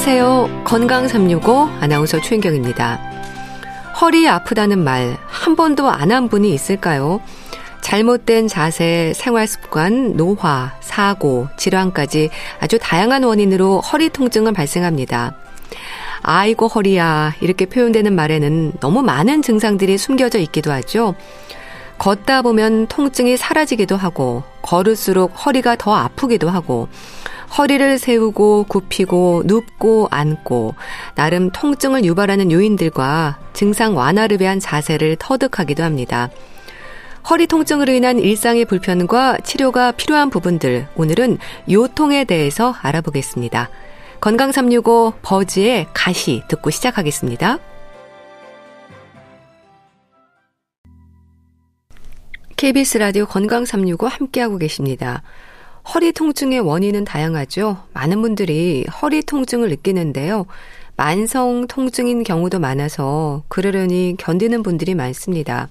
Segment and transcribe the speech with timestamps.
[0.00, 0.62] 안녕하세요.
[0.62, 3.00] 건강 365 아나운서 최인경입니다.
[4.00, 7.20] 허리 아프다는 말 한 번도 안 한 분이 있을까요?
[7.80, 12.30] 잘못된 자세, 생활 습관, 노화, 사고, 질환까지
[12.60, 15.34] 아주 다양한 원인으로 허리 통증은 발생합니다.
[16.22, 21.16] 아이고 허리야 이렇게 표현되는 말에는 너무 많은 증상들이 숨겨져 있기도 하죠.
[21.98, 26.86] 걷다 보면 통증이 사라지기도 하고 걸을수록 허리가 더 아프기도 하고
[27.56, 30.74] 허리를 세우고 굽히고 눕고 앉고
[31.14, 36.30] 나름 통증을 유발하는 요인들과 증상 완화를 위한 자세를 터득하기도 합니다.
[37.30, 41.38] 허리 통증으로 인한 일상의 불편과 치료가 필요한 부분들 오늘은
[41.70, 43.68] 요통에 대해서 알아보겠습니다.
[44.20, 47.58] 건강 365 버즈의 가시 듣고 시작하겠습니다.
[52.56, 55.22] KBS 라디오 건강 365 함께하고 계십니다.
[55.94, 57.78] 허리 통증의 원인은 다양하죠.
[57.94, 60.46] 많은 분들이 허리 통증을 느끼는데요.
[60.96, 65.68] 만성 통증인 경우도 많아서 그러려니 견디는 분들이 많습니다.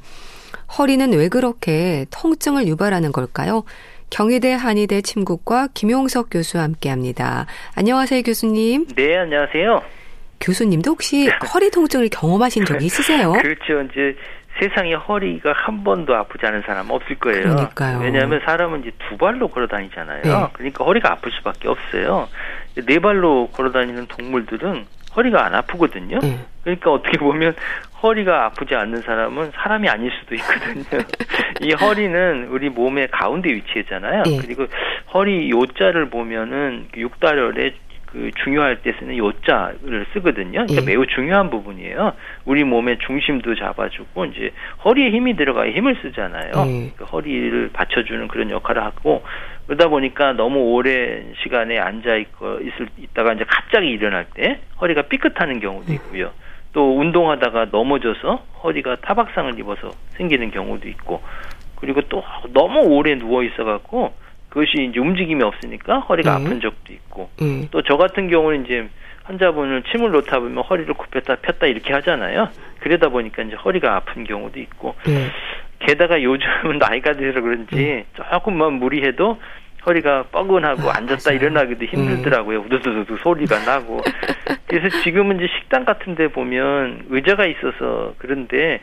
[0.77, 3.63] 허리는 왜 그렇게 통증을 유발하는 걸까요?
[4.09, 7.45] 경희대 한의대 침구과 김용석 교수와 함께 합니다.
[7.75, 8.87] 안녕하세요, 교수님.
[8.95, 9.81] 네, 안녕하세요.
[10.39, 13.33] 교수님도 혹시 허리 통증을 경험하신 적이 있으세요?
[13.33, 13.81] 그렇죠.
[13.91, 14.15] 이제
[14.59, 17.43] 세상에 허리가 한 번도 아프지 않은 사람 없을 거예요.
[17.43, 17.99] 그러니까요.
[17.99, 20.21] 왜냐하면 사람은 이제 두 발로 걸어 다니잖아요.
[20.23, 20.47] 네.
[20.53, 22.27] 그러니까 허리가 아플 수밖에 없어요.
[22.85, 26.19] 네 발로 걸어 다니는 동물들은 허리가 안 아프거든요.
[26.19, 26.39] 네.
[26.63, 27.55] 그러니까 어떻게 보면
[28.03, 31.03] 허리가 아프지 않는 사람은 사람이 아닐 수도 있거든요.
[31.61, 34.23] 이 허리는 우리 몸의 가운데 위치했잖아요.
[34.23, 34.37] 네.
[34.41, 34.67] 그리고
[35.13, 37.73] 허리 요자를 보면은 그 육달혈에
[38.17, 40.65] 그 중요할 때 쓰는 요자를 쓰거든요.
[40.65, 40.85] 그러니까 예.
[40.85, 42.13] 매우 중요한 부분이에요.
[42.45, 44.51] 우리 몸의 중심도 잡아주고 이제
[44.83, 46.51] 허리에 힘이 들어가야 힘을 쓰잖아요.
[46.65, 46.91] 예.
[46.97, 49.23] 그 허리를 받쳐주는 그런 역할을 하고
[49.67, 55.59] 그러다 보니까 너무 오랜 시간에 앉아 있고 있을 있다가 이제 갑자기 일어날 때 허리가 삐끗하는
[55.59, 56.31] 경우도 있고요.
[56.73, 61.21] 또 운동하다가 넘어져서 허리가 타박상을 입어서 생기는 경우도 있고
[61.75, 64.13] 그리고 또 너무 오래 누워 있어 갖고
[64.57, 66.45] 그것이 이제 움직임이 없으니까 허리가 네.
[66.45, 67.67] 아픈 적도 있고 예.
[67.69, 68.89] 또저 같은 경우는 이제
[69.25, 72.49] 환자분을 침을 놓다 보면 허리를 굽혔다 폈다 이렇게 하잖아요.
[72.79, 75.27] 그러다 보니까 이제 허리가 아픈 경우도 있고 예.
[75.85, 79.39] 게다가 요즘은 나이가 들어서 그런지 조금만 무리해도
[79.85, 81.39] 허리가 뻐근하고 아, 앉았다 맞아요.
[81.39, 82.61] 일어나기도 힘들더라고요.
[82.61, 84.01] 우두두두 소리가 나고.
[84.67, 88.81] 그래서 지금은 이제 식당 같은 데 보면 의자가 있어서 그런데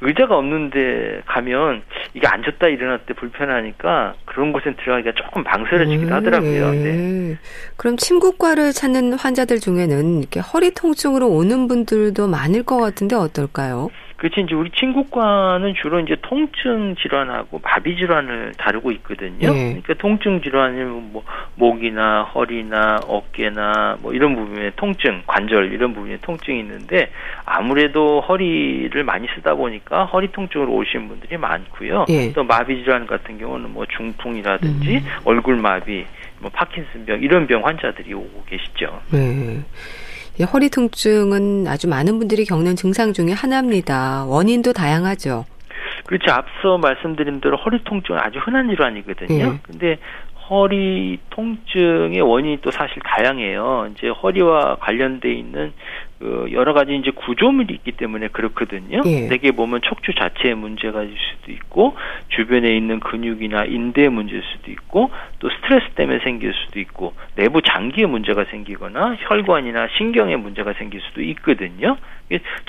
[0.00, 1.82] 의자가 없는데 가면
[2.14, 6.68] 이게 앉았다 일어났을 때 불편하니까 그런 곳에 들어가기가 조금 망설여지기도 하더라고요.
[6.68, 7.30] 음, 네.
[7.30, 7.38] 예.
[7.76, 13.90] 그럼 침구과를 찾는 환자들 중에는 이렇게 허리 통증으로 오는 분들도 많을 것 같은데 어떨까요?
[14.16, 19.52] 그렇지 이제 우리 친구과는 주로 이제 통증 질환하고 마비 질환을 다루고 있거든요.
[19.52, 19.80] 네.
[19.82, 21.22] 그러니까 통증 질환이면 뭐
[21.54, 27.10] 목이나 허리나 어깨나 뭐 이런 부분에 통증, 관절 이런 부분에 통증이 있는데
[27.44, 32.06] 아무래도 허리를 많이 쓰다 보니까 허리 통증으로 오신 분들이 많고요.
[32.08, 32.32] 예.
[32.32, 35.06] 또 마비 질환 같은 경우는 뭐 중풍이라든지 음.
[35.24, 36.06] 얼굴 마비,
[36.40, 39.02] 뭐 파킨슨병 이런 병 환자들이 오고 계시죠.
[39.12, 39.62] 네.
[40.38, 44.26] 이 허리 통증은 아주 많은 분들이 겪는 증상 중에 하나입니다.
[44.26, 45.46] 원인도 다양하죠.
[46.04, 46.30] 그렇죠.
[46.30, 49.34] 앞서 말씀드린 대로 허리 통증은 아주 흔한 질환이거든요.
[49.34, 49.58] 예.
[49.62, 49.98] 근데
[50.48, 53.88] 허리 통증의 원인이 또 사실 다양해요.
[53.92, 55.72] 이제 허리와 관련돼 있는
[56.18, 59.02] 그 여러 가지 이제 구조물이 있기 때문에 그렇거든요.
[59.04, 59.28] 예.
[59.28, 61.94] 대개 보면 척추 자체에 문제가 있을 수도 있고
[62.28, 65.10] 주변에 있는 근육이나 인대에 문제일 수도 있고
[65.40, 71.20] 또 스트레스 때문에 생길 수도 있고 내부 장기에 문제가 생기거나 혈관이나 신경에 문제가 생길 수도
[71.22, 71.98] 있거든요.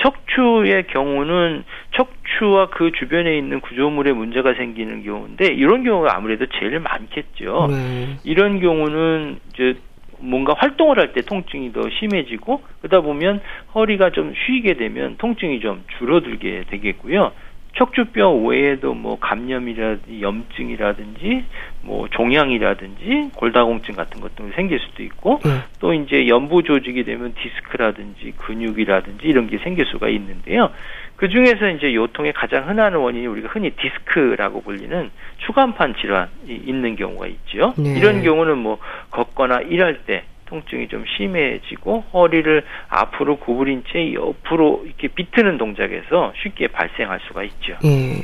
[0.04, 1.64] 척추의 경우는
[1.96, 7.68] 척추와 그 주변에 있는 구조물에 문제가 생기는 경우인데 이런 경우가 아무래도 제일 많겠죠.
[7.72, 8.18] 네.
[8.24, 9.76] 이런 경우는 이제
[10.20, 13.42] 뭔가 활동을 할 때 통증이 더 심해지고 그러다 보면
[13.76, 17.32] 허리가 좀 쉬게 되면 통증이 좀 줄어들게 되겠고요.
[17.78, 21.46] 척추뼈 외에도 뭐 감염이라든지 염증이라든지
[21.84, 25.62] 뭐 종양이라든지 골다공증 같은 것도 생길 수도 있고 예.
[25.80, 30.72] 또 이제 연부 조직이 되면 디스크라든지 근육이라든지 이런 게 생길 수가 있는데요.
[31.18, 35.10] 그 중에서 이제 요통의 가장 흔한 원인이 우리가 흔히 디스크라고 불리는
[35.46, 37.74] 추간판 질환이 있는 경우가 있죠.
[37.76, 37.98] 네.
[37.98, 38.78] 이런 경우는 뭐
[39.10, 46.68] 걷거나 일할 때 통증이 좀 심해지고 허리를 앞으로 구부린 채 옆으로 이렇게 비트는 동작에서 쉽게
[46.68, 47.74] 발생할 수가 있죠.
[47.84, 48.22] 예.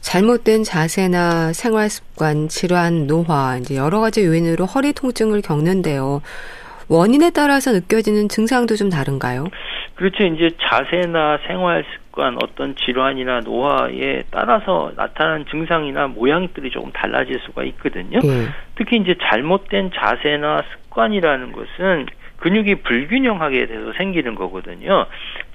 [0.00, 6.22] 잘못된 자세나 생활 습관, 질환, 노화, 이제 여러 가지 요인으로 허리 통증을 겪는데요.
[6.88, 9.48] 원인에 따라서 느껴지는 증상도 좀 다른가요?
[9.98, 10.22] 그렇죠.
[10.22, 18.20] 이제 자세나 생활 습관, 어떤 질환이나 노화에 따라서 나타나는 증상이나 모양들이 조금 달라질 수가 있거든요.
[18.22, 18.46] 예.
[18.76, 22.06] 특히 이제 잘못된 자세나 습관이라는 것은
[22.36, 25.06] 근육이 불균형하게 돼서 생기는 거거든요.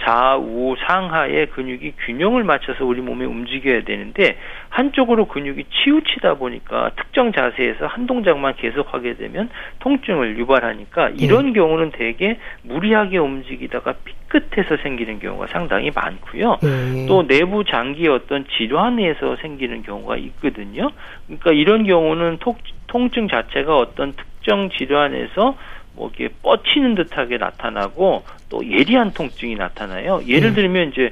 [0.01, 4.37] 좌우 상하의 근육이 균형을 맞춰서 우리 몸에 움직여야 되는데
[4.67, 9.49] 한쪽으로 근육이 치우치다 보니까 특정 자세에서 한 동작만 계속 하게 되면
[9.79, 11.53] 통증을 유발하니까 이런 네.
[11.53, 16.57] 경우는 대개 무리하게 움직이다가 삐 끗해서 생기는 경우가 상당히 많고요.
[16.63, 17.05] 네.
[17.07, 20.89] 또 내부 장기의 어떤 질환에서 생기는 경우가 있거든요.
[21.27, 22.39] 그러니까 이런 경우는
[22.87, 25.55] 통증 자체가 어떤 특정 질환에서
[25.95, 30.21] 뭐 이렇게 뻗치는 듯하게 나타나고 또 예리한 통증이 나타나요.
[30.27, 30.55] 예를 네.
[30.55, 31.11] 들면 이제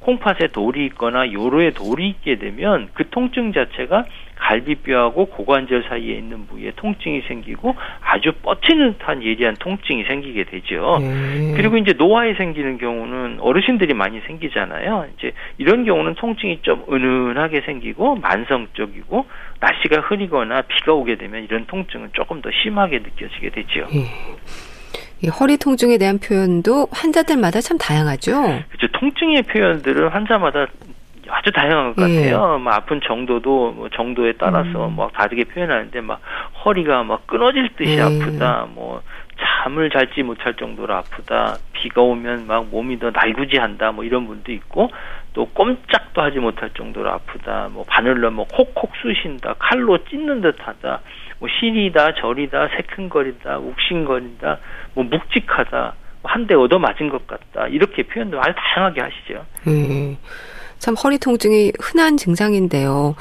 [0.00, 4.04] 콩팥에 돌이 있거나 요로에 돌이 있게 되면 그 통증 자체가
[4.38, 10.98] 갈비뼈하고 고관절 사이에 있는 부위에 통증이 생기고 아주 뻗치는 듯한 예리한 통증이 생기게 되죠.
[11.00, 11.54] 음.
[11.56, 15.06] 그리고 이제 노화에 생기는 경우는 어르신들이 많이 생기잖아요.
[15.16, 19.26] 이제 이런 경우는 통증이 좀 은은하게 생기고 만성적이고
[19.60, 23.86] 날씨가 흐리거나 비가 오게 되면 이런 통증은 조금 더 심하게 느껴지게 되죠.
[23.92, 24.04] 음.
[25.20, 28.40] 이 허리 통증에 대한 표현도 환자들마다 참 다양하죠.
[28.68, 28.86] 그렇죠.
[28.92, 30.66] 통증의 표현들은 환자마다
[31.28, 32.14] 아주 다양한 것 예.
[32.14, 32.54] 같아요.
[32.58, 32.62] 예.
[32.62, 34.94] 뭐 아픈 정도도 뭐 정도에 따라서 음.
[34.94, 36.20] 뭐 다르게 표현하는데 막
[36.64, 38.00] 허리가 막 끊어질 듯이 예.
[38.00, 38.68] 아프다.
[38.74, 39.02] 뭐
[39.38, 41.56] 잠을 잘지 못할 정도로 아프다.
[41.72, 43.92] 비가 오면 막 몸이 더 날구지한다.
[43.92, 44.90] 뭐 이런 분도 있고
[45.32, 47.68] 또 꼼짝도 하지 못할 정도로 아프다.
[47.72, 49.54] 뭐 바늘로 뭐 콕콕 쑤신다.
[49.58, 51.00] 칼로 찢는 듯하다.
[51.38, 54.58] 뭐 시리다, 저리다, 새큰거리다, 욱신거린다,
[54.94, 59.46] 뭐 묵직하다, 뭐 한대 얻어 맞은 것 같다 이렇게 표현도 아주 다양하게 하시죠.
[59.68, 60.16] 음.
[60.78, 63.14] 참 허리 통증이 흔한 증상인데요.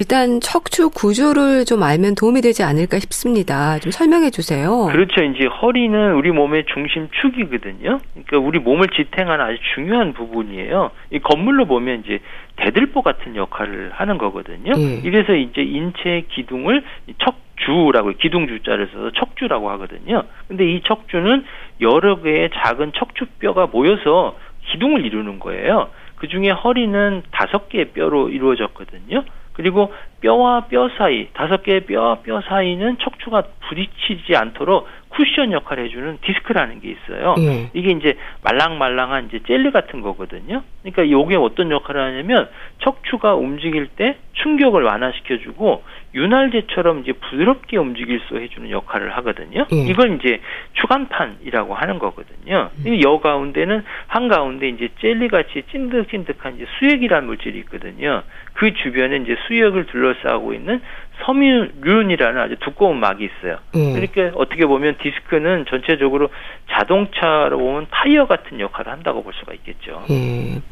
[0.00, 3.78] 일단 척추 구조를 좀 알면 도움이 되지 않을까 싶습니다.
[3.78, 4.88] 좀 설명해 주세요.
[4.90, 5.22] 그렇죠.
[5.22, 8.00] 이제 허리는 우리 몸의 중심축이거든요.
[8.12, 10.90] 그러니까 우리 몸을 지탱하는 아주 중요한 부분이에요.
[11.12, 12.18] 이 건물로 보면 이제
[12.56, 14.72] 대들보 같은 역할을 하는 거거든요.
[14.76, 15.00] 예.
[15.04, 16.82] 이래서 이제 인체 기둥을
[17.24, 20.24] 척주라고 기둥 주자를 써서 척주라고 하거든요.
[20.48, 21.44] 근데 이 척주는
[21.80, 24.36] 여러 개의 작은 척추뼈가 모여서
[24.72, 25.90] 기둥을 이루는 거예요.
[26.24, 29.24] 그 중에 허리는 다섯 개의 뼈로 이루어졌거든요.
[29.52, 29.92] 그리고
[30.22, 36.80] 뼈와 뼈 사이, 다섯 개의 뼈와 뼈 사이는 척추가 부딪히지 않도록 쿠션 역할을 해주는 디스크라는
[36.80, 37.34] 게 있어요.
[37.40, 37.68] 예.
[37.74, 40.62] 이게 이제 말랑말랑한 이제 젤리 같은 거거든요.
[40.82, 42.48] 그러니까 이게 어떤 역할을 하냐면
[42.78, 45.82] 척추가 움직일 때 충격을 완화시켜주고
[46.14, 49.66] 윤활제처럼 이제 부드럽게 움직일 수 해주는 역할을 하거든요.
[49.72, 49.76] 예.
[49.76, 50.40] 이걸 이제
[50.74, 52.70] 추간판이라고 하는 거거든요.
[52.86, 53.02] 음.
[53.02, 58.22] 여 가운데는 한 가운데 이제 젤리 같이 찐득찐득한 이제 수액이라는 물질이 있거든요.
[58.54, 60.80] 그 주변에 이제 수액을 둘러싸고 있는
[61.24, 63.58] 섬유륜이라는 아주 두꺼운 막이 있어요.
[63.74, 63.94] 음.
[63.94, 66.28] 그러니까 어떻게 보면 디스크는 전체적으로
[66.70, 70.04] 자동차로 보면 타이어 같은 역할을 한다고 볼 수가 있겠죠.
[70.10, 70.62] 음.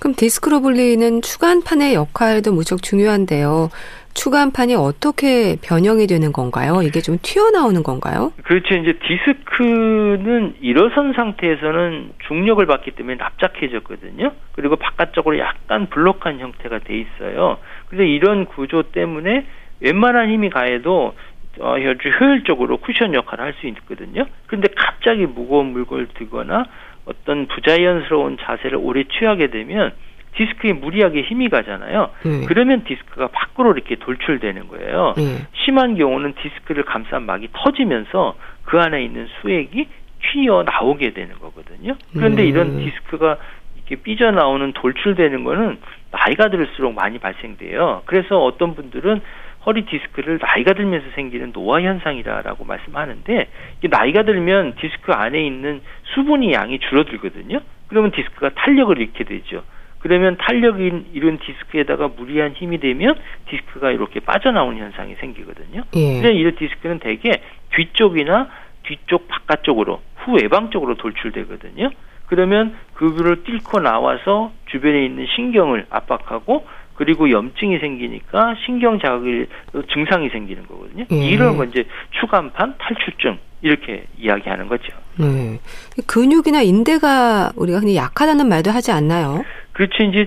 [0.00, 3.70] 그럼 디스크로 불리는 추간판의 역할도 무척 중요한데요.
[4.14, 6.80] 추간판이 어떻게 변형이 되는 건가요?
[6.82, 8.32] 이게 좀 튀어나오는 건가요?
[8.44, 8.74] 그렇죠.
[8.74, 14.32] 이제 디스크는 일어선 상태에서는 중력을 받기 때문에 납작해졌거든요.
[14.52, 17.58] 그리고 바깥쪽으로 약간 블록한 형태가 돼 있어요.
[17.88, 19.44] 그래서 이런 구조 때문에
[19.80, 21.14] 웬만한 힘이 가해도
[21.58, 24.26] 어, 아주 효율적으로 쿠션 역할을 할 수 있거든요.
[24.46, 26.66] 그런데 갑자기 무거운 물건을 들거나
[27.06, 29.92] 어떤 부자연스러운 자세를 오래 취하게 되면
[30.34, 32.10] 디스크에 무리하게 힘이 가잖아요.
[32.24, 32.44] 네.
[32.46, 35.14] 그러면 디스크가 밖으로 이렇게 돌출되는 거예요.
[35.16, 35.46] 네.
[35.64, 39.88] 심한 경우는 디스크를 감싼 막이 터지면서 그 안에 있는 수액이
[40.22, 41.96] 튀어 나오게 되는 거거든요.
[42.12, 42.48] 그런데 음.
[42.48, 43.38] 이런 디스크가
[43.76, 45.78] 이렇게 삐져나오는 돌출되는 거는
[46.10, 48.02] 나이가 들수록 많이 발생돼요.
[48.06, 49.20] 그래서 어떤 분들은
[49.66, 53.48] 허리 디스크를 나이가 들면서 생기는 노화 현상이다라고 말씀하는데
[53.90, 55.82] 나이가 들면 디스크 안에 있는
[56.14, 57.60] 수분이 양이 줄어들거든요.
[57.88, 59.64] 그러면 디스크가 탄력을 잃게 되죠.
[59.98, 63.16] 그러면 탄력이 잃은 디스크에다가 무리한 힘이 되면
[63.48, 65.82] 디스크가 이렇게 빠져나오는 현상이 생기거든요.
[65.96, 66.20] 예.
[66.20, 67.32] 그래서 이 디스크는 대개
[67.74, 68.48] 뒤쪽이나
[68.84, 71.90] 뒤쪽 바깥쪽으로 후외방 쪽으로 돌출되거든요.
[72.26, 76.66] 그러면 그거를 뚫고 나와서 주변에 있는 신경을 압박하고
[76.96, 79.46] 그리고 염증이 생기니까 신경 자극이
[79.92, 81.04] 증상이 생기는 거거든요.
[81.10, 81.16] 음.
[81.16, 81.84] 이런 건 이제
[82.20, 84.92] 추간판 탈출증 이렇게 이야기하는 거죠.
[85.18, 85.58] 네.
[86.06, 89.44] 근육이나 인대가 우리가 흔히 약하다는 말도 하지 않나요?
[89.72, 90.02] 그렇죠.
[90.04, 90.26] 이제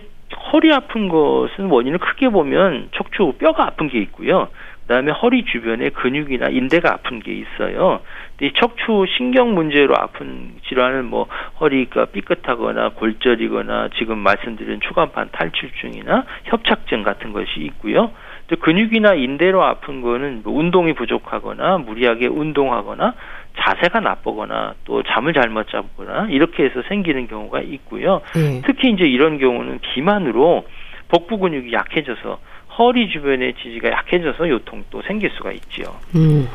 [0.52, 4.48] 허리 아픈 것은 원인을 크게 보면 척추 뼈가 아픈 게 있고요.
[4.90, 8.00] 그다음에 허리 주변에 근육이나 인대가 아픈 게 있어요.
[8.42, 11.28] 이 척추 신경 문제로 아픈 질환은 뭐
[11.60, 18.10] 허리가 삐끗하거나 골절이거나 지금 말씀드린 추간판 탈출증이나 협착증 같은 것이 있고요.
[18.48, 23.14] 또 근육이나 인대로 아픈 거는 뭐 운동이 부족하거나 무리하게 운동하거나
[23.60, 28.22] 자세가 나쁘거나 또 잠을 잘못 자거나 이렇게 해서 생기는 경우가 있고요.
[28.34, 28.64] 네.
[28.66, 30.66] 특히 이제 이런 경우는 비만으로
[31.10, 32.40] 복부 근육이 약해져서
[32.80, 35.94] 허리 주변의 지지가 약해져서 요통도 생길 수가 있지요.
[36.16, 36.48] 음.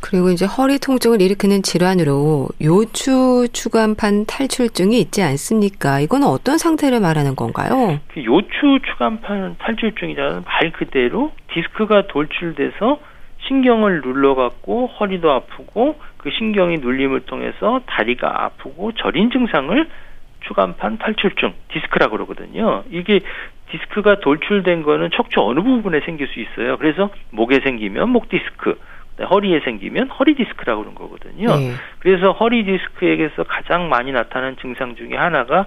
[0.00, 5.98] 그리고 이제 허리 통증을 일으키는 질환으로 요추 추간판 탈출증이 있지 않습니까?
[5.98, 7.98] 이건 어떤 상태를 말하는 건가요?
[8.08, 13.00] 그 요추 추간판 탈출증이라는 말 그대로 디스크가 돌출돼서
[13.48, 19.88] 신경을 눌러갖고 허리도 아프고 그 신경이 눌림을 통해서 다리가 아프고 저린 증상을
[20.46, 22.84] 추간판 탈출증 디스크라고 그러거든요.
[22.90, 23.20] 이게
[23.70, 26.76] 디스크가 돌출된 거는 척추 어느 부분에 생길 수 있어요.
[26.76, 28.78] 그래서 목에 생기면 목 디스크,
[29.30, 31.46] 허리에 생기면 허리 디스크라고 그런 거거든요.
[31.56, 31.72] 네.
[31.98, 35.66] 그래서 허리 디스크에게서 가장 많이 나타나는 증상 중에 하나가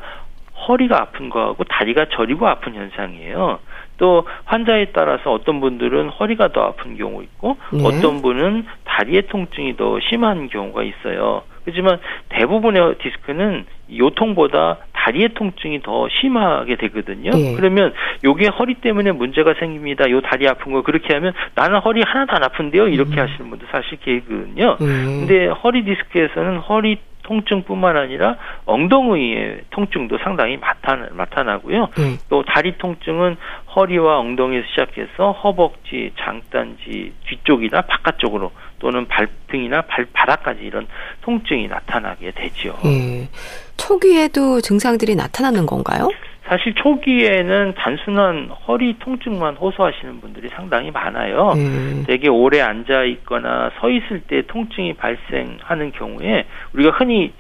[0.68, 3.60] 허리가 아픈 거하고 다리가 저리고 아픈 현상이에요.
[3.98, 7.84] 또 환자에 따라서 어떤 분들은 허리가 더 아픈 경우 있고 네.
[7.86, 11.44] 어떤 분은 다리의 통증이 더 심한 경우가 있어요.
[11.66, 13.66] 하지만 대부분의 디스크는
[13.96, 17.32] 요통보다 다리의 통증이 더 심하게 되거든요.
[17.34, 17.56] 예.
[17.56, 17.94] 그러면
[18.24, 20.10] 요게 허리 때문에 문제가 생깁니다.
[20.12, 22.88] 요 다리 아픈 거 그렇게 하면 나는 허리 하나도 안 아픈데요.
[22.88, 23.20] 이렇게 음.
[23.20, 24.78] 하시는 분도 사실 계거든요.
[24.82, 25.26] 음.
[25.26, 27.00] 근데 허리 디스크에서는 허리
[27.32, 28.36] 통증뿐만 아니라
[28.66, 32.18] 엉덩이의 통증도 상당히 나타나, 고요 음.
[32.30, 33.38] 또 다리 통증은
[33.74, 40.88] 허리와 엉덩이에서 시작해서 허벅지, 장단지 뒤쪽이나 바깥쪽으로 또는 발등이나 발 바닥까지 이런
[41.22, 42.78] 통증이 나타나게 되죠.
[42.86, 43.30] 예.
[43.78, 46.10] 초기에도 증상들이 나타나는 건가요?
[46.52, 51.54] 사실 초기에는 단순한 허리 통증만 호소하시는 분들이 상당히 많아요.
[51.56, 52.04] 음.
[52.06, 56.44] 되게 오래 앉아 있거나 서 있을 때 통증이 발생하는 경우에
[56.74, 57.32] 우리가 흔히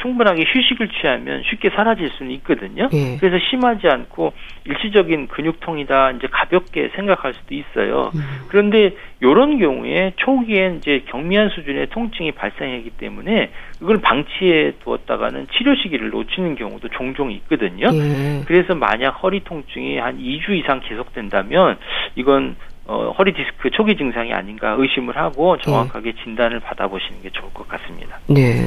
[0.00, 2.88] 충분하게 휴식을 취하면 쉽게 사라질 수는 있거든요.
[2.92, 3.16] 예.
[3.18, 4.32] 그래서 심하지 않고
[4.64, 8.10] 일시적인 근육통이다 이제 가볍게 생각할 수도 있어요.
[8.14, 8.20] 음.
[8.48, 13.50] 그런데 이런 경우에 초기에 이제 경미한 수준의 통증이 발생하기 때문에
[13.82, 17.88] 이걸 방치해 두었다가는 치료 시기를 놓치는 경우도 종종 있거든요.
[17.92, 18.42] 예.
[18.46, 21.78] 그래서 만약 허리 통증이 한 2주 이상 계속된다면
[22.14, 22.56] 이건
[22.88, 28.18] 어, 허리 디스크 초기 증상이 아닌가 의심을 하고 정확하게 진단을 받아보시는 게 좋을 것 같습니다.
[28.28, 28.66] 네.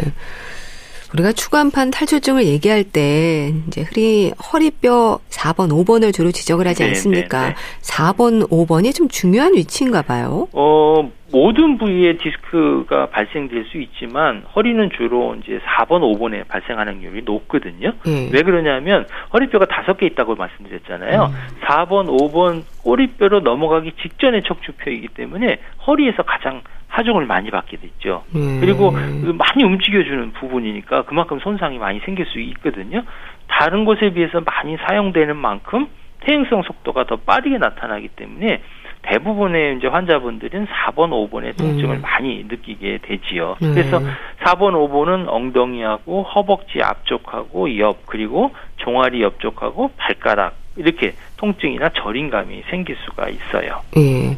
[1.14, 7.42] 우리가 추간판 탈출증을 얘기할 때 이제 허리 허리뼈 4번, 5번을 주로 지적을 하지 네, 않습니까?
[7.42, 7.56] 네, 네.
[7.82, 10.48] 4번, 5번이 좀 중요한 위치인가 봐요.
[10.54, 17.94] 어, 모든 부위에 디스크가 발생될 수 있지만 허리는 주로 이제 4번, 5번에 발생하는 경율이 높거든요.
[18.06, 18.30] 네.
[18.34, 21.26] 왜 그러냐면 허리뼈가 다섯 개 있다고 말씀드렸잖아요.
[21.26, 21.58] 음.
[21.66, 25.58] 4번, 5번 꼬리뼈로 넘어가기 직전의 척추뼈이기 때문에
[25.88, 28.24] 허리에서 가장 하중을 많이 받게 됐죠.
[28.36, 28.60] 음.
[28.60, 33.04] 그리고 많이 움직여주는 부분이니까 그만큼 손상이 많이 생길 수 있거든요.
[33.48, 35.88] 다른 곳에 비해서 많이 사용되는 만큼
[36.22, 38.62] 퇴행성 속도가 더 빠르게 나타나기 때문에
[39.04, 42.02] 대부분의 이제 환자분들은 4번, 5번의 통증을 음.
[42.02, 43.58] 많이 느끼게 되지요.
[43.62, 43.74] 음.
[43.74, 44.00] 그래서
[44.44, 53.30] 4번, 5번은 엉덩이하고 허벅지 앞쪽하고 옆 그리고 종아리 옆쪽하고 발가락 이렇게 통증이나 저림감이 생길 수가
[53.30, 53.82] 있어요.
[53.98, 54.38] 음.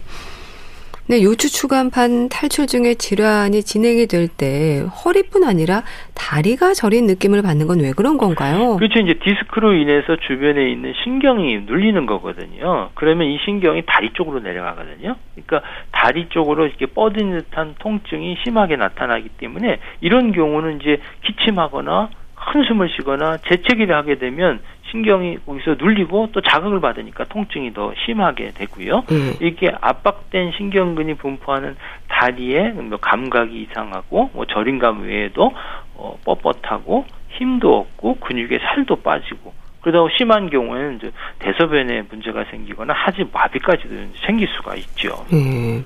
[1.05, 5.83] 네, 요추 추간판 탈출 중에 질환이 진행이 될 때 허리뿐 아니라
[6.15, 8.77] 다리가 저린 느낌을 받는 건 왜 그런 건가요?
[8.77, 8.99] 그렇죠.
[8.99, 12.91] 이제 디스크로 인해서 주변에 있는 신경이 눌리는 거거든요.
[12.93, 15.17] 그러면 이 신경이 다리 쪽으로 내려가거든요.
[15.35, 22.09] 그러니까 다리 쪽으로 이렇게 뻗은 듯한 통증이 심하게 나타나기 때문에 이런 경우는 이제 기침하거나
[22.43, 29.03] 한숨을 쉬거나 재채기를 하게 되면 신경이 거기서 눌리고 또 자극을 받으니까 통증이 더 심하게 되고요.
[29.09, 29.33] 음.
[29.39, 31.75] 이렇게 압박된 신경근이 분포하는
[32.09, 35.51] 다리에 뭐 감각이 이상하고 뭐 저림감 외에도
[35.95, 43.25] 어, 뻣뻣하고 힘도 없고 근육에 살도 빠지고 그러다 심한 경우에는 이제 대소변에 문제가 생기거나 하지
[43.31, 43.95] 마비까지도
[44.25, 45.25] 생길 수가 있죠.
[45.33, 45.83] 음.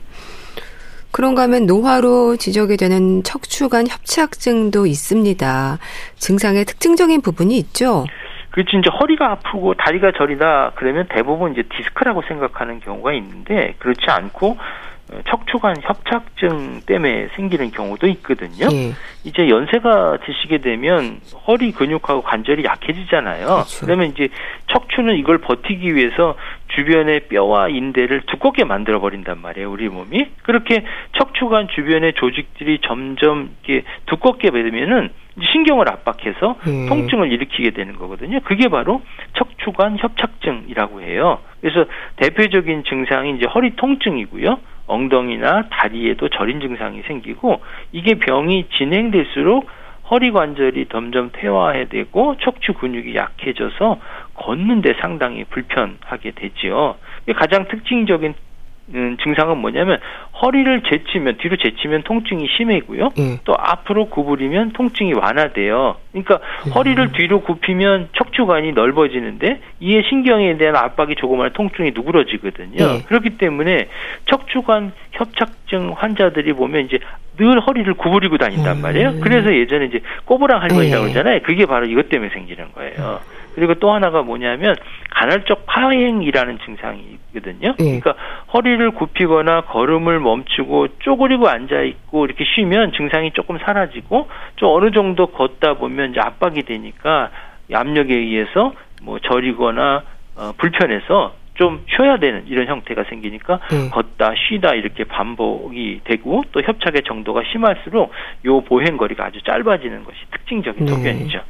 [1.18, 5.80] 그런가 하면 노화로 지적이 되는 척추관 협착증도 있습니다.
[6.14, 8.06] 증상의 특징적인 부분이 있죠.
[8.52, 14.58] 그렇지 이제 허리가 아프고 다리가 저리다 그러면 대부분 이제 디스크라고 생각하는 경우가 있는데 그렇지 않고
[15.28, 18.68] 척추관 협착증 때문에 생기는 경우도 있거든요.
[18.72, 18.94] 예.
[19.24, 23.46] 이제 연세가 드시게 되면 허리 근육하고 관절이 약해지잖아요.
[23.46, 23.86] 그렇죠.
[23.86, 24.30] 그러면 이제
[24.68, 26.36] 척추는 이걸 버티기 위해서
[26.76, 29.72] 주변의 뼈와 인대를 두껍게 만들어 버린단 말이에요.
[29.72, 30.84] 우리 몸이 그렇게
[31.18, 35.10] 척추관 주변의 조직들이 점점 이렇게 두껍게 되면은
[35.42, 36.88] 신경을 압박해서 음.
[36.90, 38.40] 통증을 일으키게 되는 거거든요.
[38.42, 39.02] 그게 바로
[39.34, 41.40] 척추관 협착증이라고 해요.
[41.62, 41.86] 그래서
[42.18, 44.60] 대표적인 증상이 이제 허리 통증이고요.
[44.88, 49.68] 엉덩이나 다리에도 저린 증상이 생기고 이게 병이 진행될수록
[50.10, 54.00] 허리 관절이 점점 퇴화되고 척추 근육이 약해져서
[54.36, 56.96] 걷는데 상당히 불편하게 되지요.
[57.36, 58.47] 가장 특징적인 음,
[59.24, 60.00] 증상은 뭐냐면
[60.42, 63.10] 허리를 제치면 뒤로 제치면 통증이 심해고요.
[63.18, 63.38] 음.
[63.44, 65.98] 또 앞으로 구부리면 통증이 완화돼요.
[66.12, 66.72] 그러니까 음.
[66.72, 72.84] 허리를 뒤로 굽히면 척추관이 넓어지는데 이에 신경에 대한 압박이 조그마한 통증이 누그러지거든요.
[72.84, 73.02] 음.
[73.08, 73.90] 그렇기 때문에
[74.26, 77.00] 척추관 협착증 환자들이 보면 이제
[77.38, 78.82] 늘 허리를 구부리고 다닌단 음.
[78.82, 79.20] 말이에요.
[79.22, 81.12] 그래서 예전에 이제 꼬부랑 할머니라고 네.
[81.12, 81.42] 그러잖아요.
[81.44, 83.20] 그게 바로 이것 때문에 생기는 거예요.
[83.58, 84.76] 그리고 또 하나가 뭐냐면
[85.10, 87.74] 간헐적 파행이라는 증상이 있거든요.
[87.80, 88.00] 예.
[88.00, 88.14] 그러니까
[88.54, 95.26] 허리를 굽히거나 걸음을 멈추고 쪼그리고 앉아 있고 이렇게 쉬면 증상이 조금 사라지고 좀 어느 정도
[95.26, 97.32] 걷다 보면 이제 압박이 되니까
[97.74, 100.04] 압력에 의해서 뭐 저리거나
[100.36, 103.90] 어, 불편해서 좀 쉬어야 되는 이런 형태가 생기니까 네.
[103.90, 108.12] 걷다 쉬다 이렇게 반복이 되고 또 협착의 정도가 심할수록
[108.46, 110.92] 요 보행 거리가 아주 짧아지는 것이 특징적인 네.
[110.92, 111.42] 독변이죠.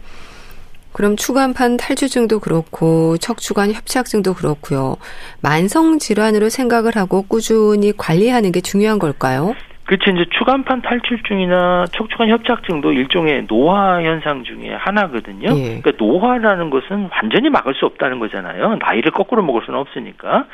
[0.98, 4.96] 그럼 추간판 탈주증도 그렇고 척추관 협착증도 그렇고요.
[5.44, 9.54] 만성 질환으로 생각을 하고 꾸준히 관리하는 게 중요한 걸까요?
[9.84, 10.10] 그렇죠.
[10.10, 15.50] 이제 추간판 탈출증이나 척추관 협착증도 일종의 노화 현상 중에 하나거든요.
[15.56, 15.80] 예.
[15.80, 18.78] 그러니까 노화라는 것은 완전히 막을 수 없다는 거잖아요.
[18.82, 20.48] 나이를 거꾸로 먹을 수는 없으니까.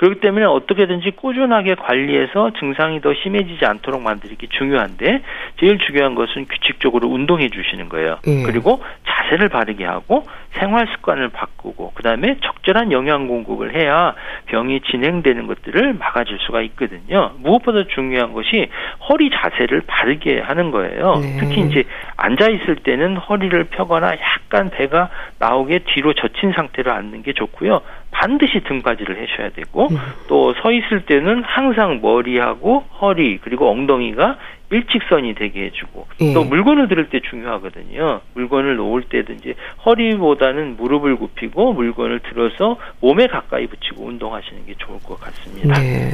[0.00, 5.20] 그렇기 때문에 어떻게든지 꾸준하게 관리해서 증상이 더 심해지지 않도록 만들기 중요한데
[5.58, 8.16] 제일 중요한 것은 규칙적으로 운동해 주시는 거예요.
[8.26, 8.42] 예.
[8.44, 14.14] 그리고 자세를 바르게 하고 생활 습관을 바꾸고 그다음에 적절한 영양 공급을 해야
[14.46, 17.32] 병이 진행되는 것들을 막아줄 수가 있거든요.
[17.36, 18.70] 무엇보다 중요한 것이
[19.06, 21.16] 허리 자세를 바르게 하는 거예요.
[21.16, 21.36] 네.
[21.40, 21.84] 특히 이제
[22.16, 27.82] 앉아 있을 때는 허리를 펴거나 약간 배가 나오게 뒤로 젖힌 상태로 앉는 게 좋고요.
[28.20, 29.96] 반드시 등받이를 해셔야 되고 음.
[30.28, 34.36] 또서 있을 때는 항상 머리하고 허리 그리고 엉덩이가
[34.70, 36.32] 일직선이 되게 해주고 예.
[36.34, 38.20] 또 물건을 들을 때 중요하거든요.
[38.34, 39.04] 물건을 놓을
[39.40, 39.54] 이제
[39.86, 45.80] 허리보다는 무릎을 굽히고 물건을 들어서 몸에 가까이 붙이고 운동하시는 게 좋을 것 같습니다.
[45.80, 46.12] 네.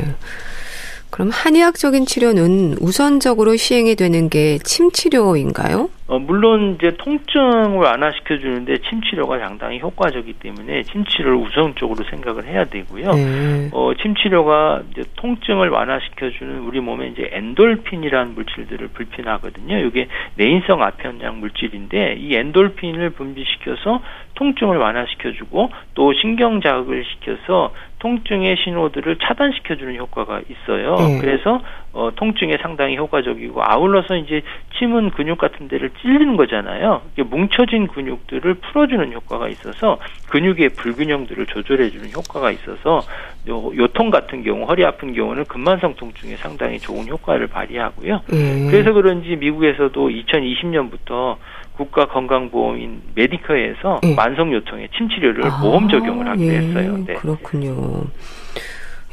[1.11, 5.91] 그럼 한의학적인 치료는 우선적으로 시행이 되는 게 침 치료인가요?
[6.09, 13.11] 어, 물론 이제 통증을 완화시켜 주는데 침치료가 상당히 효과적이기 때문에 침치료를 우선적으로 생각을 해야 되고요.
[13.11, 13.71] 네.
[13.73, 19.79] 어, 침치료가 이제 통증을 완화시켜 주는 우리 몸에 이제 엔돌핀이라는 물질들을 불편하거든요.
[19.79, 24.01] 이게 내인성 아편약 물질인데 이 엔돌핀을 분비시켜서
[24.37, 30.97] 통증을 완화시켜 주고 또 신경 자극을 시켜서 통증의 신호들을 차단시켜 주는 효과가 있어요.
[30.97, 31.19] 네.
[31.21, 31.61] 그래서
[31.97, 34.43] 어, 통증에 상당히 효과적이고 아울러서 이제
[34.79, 37.01] 침은 근육 같은 데를 찔리는 거잖아요.
[37.17, 43.01] 뭉쳐진 근육들을 풀어주는 효과가 있어서 근육의 불균형들을 조절해주는 효과가 있어서
[43.49, 48.21] 요, 요통 같은 경우 허리 아픈 경우는 근만성 통증에 상당히 좋은 효과를 발휘하고요.
[48.31, 48.67] 네.
[48.71, 51.37] 그래서 그런지 미국에서도 2020년부터
[51.77, 54.15] 국가 건강보험인 메디커에서 네.
[54.15, 56.99] 만성 요통의 침 치료를 아, 보험 적용을 하기로 예, 했어요.
[57.07, 57.15] 네.
[57.15, 58.05] 그렇군요.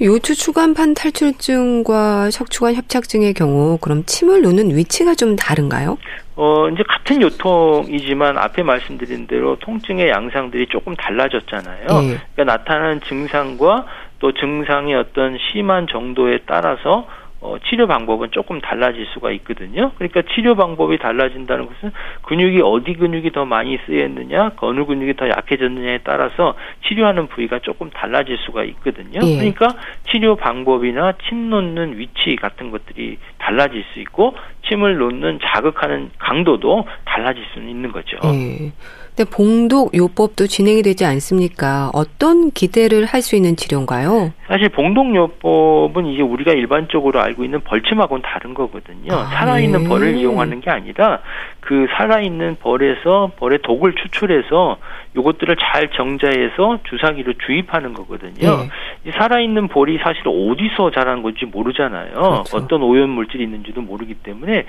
[0.02, 5.98] 요추 추간판 탈출증과 척추관 협착증의 경우 그럼 침을 놓는 위치가 좀 다른가요?
[6.36, 11.88] 어, 이제 같은 요통이지만 앞에 말씀드린 대로 통증의 양상들이 조금 달라졌잖아요.
[12.02, 12.18] 네.
[12.34, 13.86] 그러니까 나타나는 증상과
[14.18, 17.08] 또 증상의 어떤 심한 정도에 따라서
[17.44, 19.92] 어, 치료 방법은 조금 달라질 수가 있거든요.
[19.98, 26.00] 그러니까 치료 방법이 달라진다는 것은 근육이 어디 근육이 더 많이 쓰였느냐, 어느 근육이 더 약해졌느냐에
[26.06, 26.56] 따라서
[26.88, 29.20] 치료하는 부위가 조금 달라질 수가 있거든요.
[29.24, 29.36] 예.
[29.36, 29.68] 그러니까
[30.10, 34.36] 치료 방법이나 침 놓는 위치 같은 것들이 달라질 수 있고
[34.70, 38.18] 침을 놓는 자극하는 강도도 달라질 수는 있는 거죠.
[38.24, 38.72] 예.
[39.16, 41.92] 근데 봉독 요법도 진행이 되지 않습니까?
[41.94, 44.34] 어떤 기대를 할 수 있는 치료인가요?
[44.54, 49.12] 사실 봉독 요법은 이제 우리가 일반적으로 알고 있는 벌침하고는 다른 거거든요.
[49.12, 49.90] 아, 살아있는 네.
[49.90, 51.22] 벌을 이용하는 게 아니라
[51.60, 54.78] 그 살아있는 벌에서 벌의 독을 추출해서
[55.16, 58.34] 요것들을 잘 정자해서 주사기로 주입하는 거거든요.
[58.40, 58.70] 네.
[59.06, 62.14] 이 살아있는 벌이 사실 어디서 자라는 건지 모르잖아요.
[62.14, 62.58] 그렇죠.
[62.58, 64.66] 어떤 오염 물질이 있는지도 모르기 때문에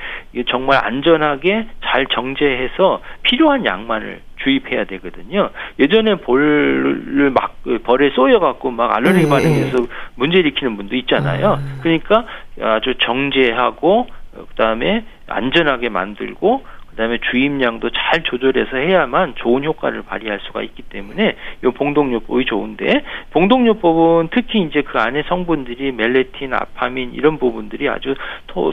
[0.49, 5.49] 정말 안전하게 잘 정제해서 필요한 양만을 주입해야 되거든요.
[5.79, 9.31] 예전에 볼을 막 벌에 쏘여 갖고 막 알레르기 네.
[9.31, 9.74] 반응해서
[10.15, 11.55] 문제 일으키는 분도 있잖아요.
[11.55, 11.79] 음.
[11.83, 12.25] 그러니까
[12.61, 14.09] 아주 정제하고
[14.51, 21.67] 그다음에 안전하게 만들고 그다음에 주입량도 잘 조절해서 해야만 좋은 효과를 발휘할 수가 있기 때문에 이
[21.67, 23.03] 봉독요법이 좋은데
[23.33, 28.15] 봉독요법은 특히 이제 그 안에 성분들이 멜레틴, 아파민 이런 부분들이 아주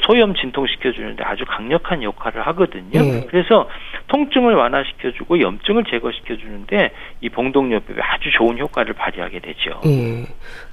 [0.03, 3.01] 소염 진통시켜 주는데 아주 강력한 역할을 하거든요.
[3.01, 3.25] 네.
[3.29, 3.67] 그래서
[4.07, 9.81] 통증을 완화시켜 주고 염증을 제거시켜 주는데 이 봉독요법이 아주 좋은 효과를 발휘하게 되죠.
[9.83, 10.25] 네.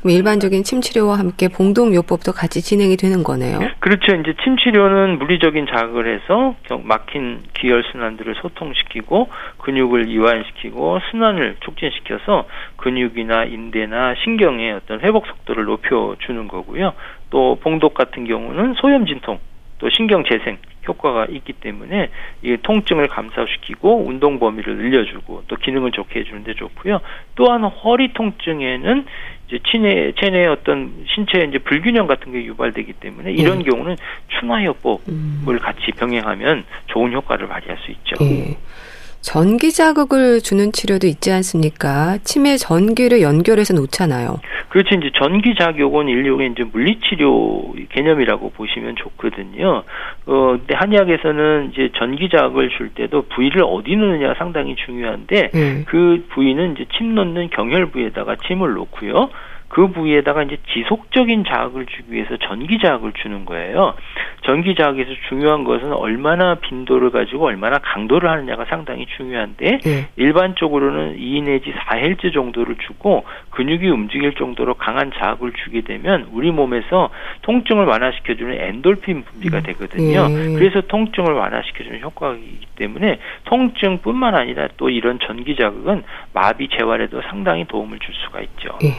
[0.05, 3.59] 일반적인 침 치료와 함께 봉독요법도 같이 진행이 되는 거네요.
[3.81, 4.15] 그렇죠.
[4.17, 12.46] 이제 침 치료는 물리적인 자극을 해서 막힌 기혈 순환들을 소통시키고 근육을 이완시키고 순환을 촉진시켜서
[12.77, 16.92] 근육이나 인대나 신경의 어떤 회복 속도를 높여 주는 거고요.
[17.31, 19.38] 또 봉독 같은 경우는 소염 진통,
[19.79, 22.09] 또 신경 재생 효과가 있기 때문에
[22.42, 27.01] 이 통증을 감소시키고 운동 범위를 늘려주고 또 기능을 좋게 해주는데 좋고요.
[27.35, 29.05] 또한 허리 통증에는
[29.48, 33.64] 이제 체내 체내 어떤 신체 이제 불균형 같은 게 유발되기 때문에 이런 네.
[33.64, 33.96] 경우는
[34.40, 35.59] 충화요법을 음.
[35.61, 38.16] 같이 병행하면 좋은 효과를 발휘할 수 있죠.
[38.20, 38.57] 네.
[39.20, 42.18] 전기 자극을 주는 치료도 있지 않습니까?
[42.24, 44.40] 치매 전기를 연결해서 놓잖아요.
[44.68, 49.83] 그렇지 이제 전기 자극은 인류의 이제 물리치료 개념이라고 보시면 좋거든요.
[50.26, 55.85] 어 근데 한의학에서는 이제 전기 자극을 줄 때도 부위를 어디 넣느냐 상당히 중요한데 음.
[55.87, 59.31] 그 부위는 이제 침 놓는 경혈 부위에다가 침을 놓고요.
[59.68, 63.94] 그 부위에다가 이제 지속적인 자극을 주기 위해서 전기 자극을 주는 거예요.
[64.42, 70.09] 전기 자극에서 중요한 것은 얼마나 빈도를 가지고 얼마나 강도를 하느냐가 상당히 중요한데 네.
[70.16, 77.11] 일반적으로는 2 내지 4헬즈 정도를 주고 근육이 움직일 정도로 강한 자극을 주게 되면 우리 몸에서
[77.42, 79.62] 통증을 완화시켜주는 엔돌핀 분비가 음.
[79.64, 80.28] 되거든요.
[80.28, 80.54] 네.
[80.54, 87.66] 그래서 통증을 완화시켜주는 효과가 있기 때문에 통증뿐만 아니라 또 이런 전기 자극은 마비 재활에도 상당히
[87.66, 88.78] 도움을 줄 수가 있죠.
[88.81, 88.94] 네.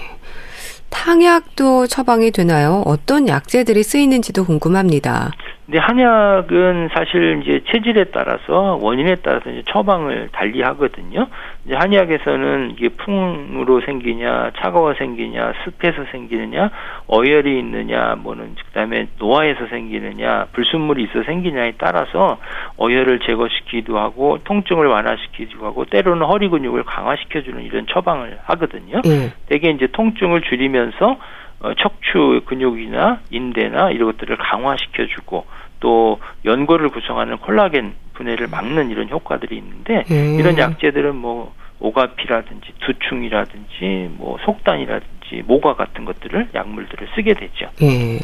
[0.90, 2.84] 탕약도 처방이 되나요?
[2.86, 5.32] 어떤 약재들이 쓰이는지도 궁금합니다.
[5.70, 11.28] 근데 한약은 사실 이제 체질에 따라서 원인에 따라서 이제 처방을 달리 하거든요.
[11.64, 16.72] 이제 한약에서는 이게 풍으로 생기냐, 차가워 생기냐, 습해서 생기느냐,
[17.06, 22.40] 어혈이 있느냐, 뭐는 그다음에 노화에서 생기느냐, 불순물이 있어 생기냐에 따라서
[22.78, 29.02] 어혈을 제거시키기도 하고 통증을 완화시키기도 하고 때로는 허리 근육을 강화시켜주는 이런 처방을 하거든요.
[29.04, 29.32] 네.
[29.46, 31.20] 대개 이제 통증을 줄이면서
[31.62, 35.46] 어, 척추 근육이나 인대나 이런 것들을 강화시켜주고
[35.80, 40.38] 또 연골을 구성하는 콜라겐 분해를 막는 이런 효과들이 있는데 음.
[40.40, 47.70] 이런 약재들은 뭐 오가피라든지 두충이라든지 뭐 속단이라든지 모과 같은 것들을 약물들을 쓰게 되죠.
[47.82, 48.20] 예.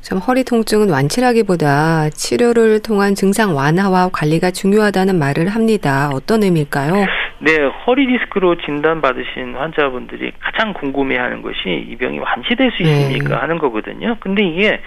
[0.00, 6.10] 참 허리 통증은 완치라기보다 치료를 통한 증상 완화와 관리가 중요하다는 말을 합니다.
[6.12, 7.04] 어떤 의미일까요?
[7.40, 13.34] 네, 허리 디스크로 진단받으신 환자분들이 가장 궁금해하는 것이 이 병이 완치될 수 있습니까 네.
[13.34, 14.16] 하는 거거든요.
[14.18, 14.80] 근데 이게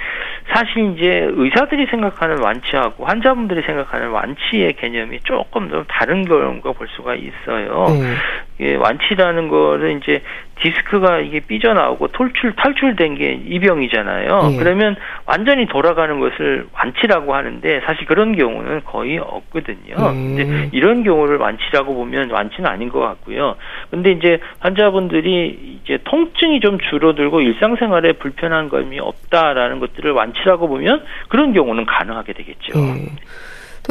[0.54, 7.16] 사실 이제 의사들이 생각하는 완치하고 환자분들이 생각하는 완치의 개념이 조금 더 다른 경우가 볼 수가
[7.16, 7.86] 있어요.
[7.88, 8.68] 네.
[8.68, 10.22] 예, 완치라는 거는 이제
[10.62, 14.52] 디스크가 이게 삐져나오고 탈출 탈출된 게 이 병이잖아요.
[14.54, 14.58] 예.
[14.58, 14.96] 그러면
[15.26, 19.96] 완전히 돌아가는 것을 완치라고 하는데 사실 그런 경우는 거의 없거든요.
[19.98, 20.34] 음.
[20.34, 23.56] 이제 이런 경우를 완치라고 보면 완치는 아닌 것 같고요.
[23.90, 31.54] 근데 이제 환자분들이 이제 통증이 좀 줄어들고 일상생활에 불편한 점이 없다라는 것들을 완치라고 보면 그런
[31.54, 32.80] 경우는 가능하게 되겠죠.
[32.80, 33.08] 음.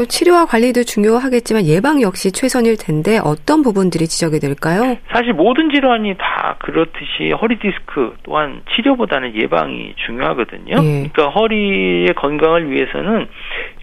[0.01, 4.97] 또 치료와 관리도 중요하겠지만 예방 역시 최선일 텐데 어떤 부분들이 지적이 될까요?
[5.13, 10.77] 사실 모든 질환이 다 그렇듯이 허리 디스크 또한 치료보다는 예방이 중요하거든요.
[10.83, 11.09] 예.
[11.13, 13.29] 그러니까 허리의 건강을 위해서는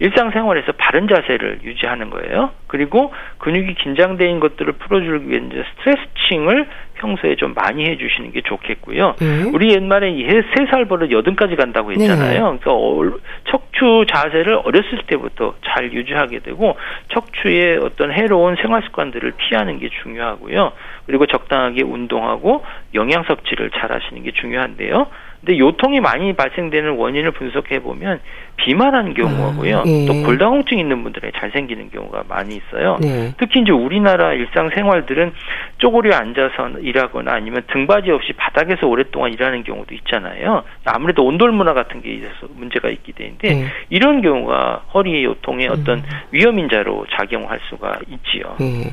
[0.00, 2.50] 일상생활에서 바른 자세를 유지하는 거예요.
[2.66, 3.76] 그리고 근육이
[4.24, 6.66] 있는 것들을 풀어주기 위해 이제 스트레칭을
[6.98, 9.14] 평소에 좀 많이 해주시는 게 좋겠고요.
[9.22, 9.50] 음.
[9.54, 10.12] 우리 옛말에
[10.54, 12.52] 세 살 버릇 여든까지 간다고 했잖아요.
[12.52, 12.58] 네.
[12.60, 13.18] 그러니까
[13.50, 16.76] 척추 자세를 어렸을 때부터 잘 유지하게 되고
[17.14, 20.72] 척추의 어떤 해로운 생활 습관들을 피하는 게 중요하고요.
[21.06, 25.06] 그리고 적당하게 운동하고 영양 섭취를 잘 하시는 게 중요한데요.
[25.48, 28.20] 근데 요통이 많이 발생되는 원인을 분석해 보면
[28.56, 29.78] 비만한 경우하고요.
[29.78, 30.04] 아, 네.
[30.04, 32.98] 또 골다공증 있는 분들에 잘 생기는 경우가 많이 있어요.
[33.00, 33.32] 네.
[33.38, 35.32] 특히 이제 우리나라 일상 생활들은
[35.78, 40.64] 쪼그려 앉아서 일하거나 아니면 등받이 없이 바닥에서 오랫동안 일하는 경우도 있잖아요.
[40.84, 43.66] 아무래도 온돌 문화 같은 게 있어서 문제가 있기 때문에 네.
[43.88, 46.04] 이런 경우가 허리 요통의 어떤 음.
[46.30, 48.54] 위험 인자로 작용할 수가 있지요.
[48.60, 48.92] 네.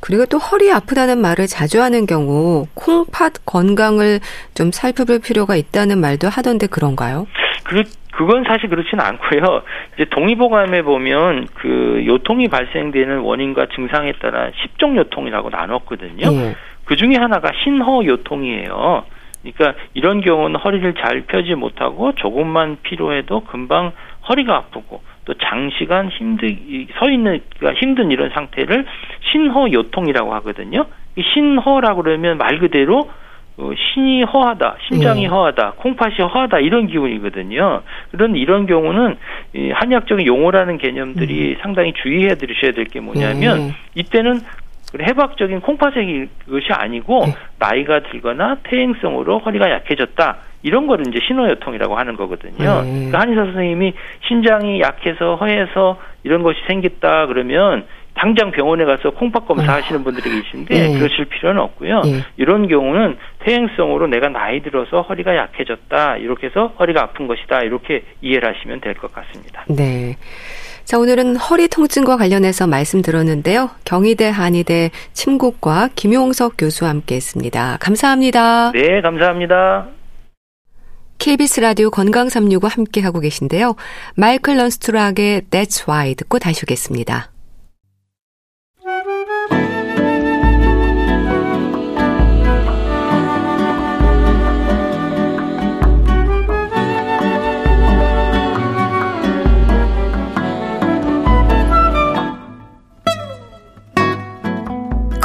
[0.00, 4.20] 그리고 또 허리 아프다는 말을 자주 하는 경우 콩팥 건강을
[4.54, 7.26] 좀 살펴볼 필요가 있다는 말도 하던데 그런가요?
[7.64, 7.82] 그
[8.16, 9.62] 그건 사실 그렇지는 않고요.
[9.94, 16.30] 이제 동의보감에 보면 그 요통이 발생되는 원인과 증상에 따라 10종 요통이라고 나눴거든요.
[16.30, 16.54] 네.
[16.86, 19.04] 그 중에 하나가 신허 요통이에요.
[19.42, 23.92] 그러니까 이런 경우는 허리를 잘 펴지 못하고 조금만 피로해도 금방
[24.28, 26.56] 허리가 아프고 또 장시간 힘들
[26.98, 28.86] 서 있는가 힘든 이런 상태를
[29.32, 30.86] 신허 요통이라고 하거든요.
[31.16, 33.10] 이 신허라고 그러면 말 그대로
[33.58, 35.26] 어, 신이 허하다, 심장이 네.
[35.28, 37.82] 허하다, 콩팥이 허하다 이런 기운이거든요.
[38.10, 39.16] 그런 이런 경우는
[39.54, 41.56] 이 한의학적인 용어라는 개념들이 음.
[41.62, 43.74] 상당히 주의해 드리셔야 될 게 뭐냐면 네.
[43.94, 44.40] 이때는
[45.00, 47.32] 해박적인 콩팥의 것이 아니고 네.
[47.58, 50.36] 나이가 들거나 퇴행성으로 허리가 약해졌다.
[50.62, 52.82] 이런 거를 이제 신호요통이라고 하는 거거든요.
[52.82, 52.90] 네.
[52.90, 53.92] 그러니까 한의사 선생님이
[54.26, 60.74] 신장이 약해서 허해서 이런 것이 생겼다 그러면 당장 병원에 가서 콩팥 검사 하시는 분들이 계신데
[60.74, 60.98] 네.
[60.98, 62.00] 그러실 필요는 없고요.
[62.00, 62.20] 네.
[62.38, 68.54] 이런 경우는 퇴행성으로 내가 나이 들어서 허리가 약해졌다 이렇게 해서 허리가 아픈 것이다 이렇게 이해를
[68.54, 69.64] 하시면 될 것 같습니다.
[69.68, 70.16] 네.
[70.84, 73.70] 자, 오늘은 허리 통증과 관련해서 말씀 들었는데요.
[73.84, 77.76] 경희대 한의대 침구과 김용석 교수와 함께 했습니다.
[77.80, 78.70] 감사합니다.
[78.72, 79.95] 네, 감사합니다.
[81.18, 83.74] KBS 라디오 건강 365 함께 하고 계신데요.
[84.14, 87.32] 마이클 런스트락의 That's Why 듣고 다시 오겠습니다.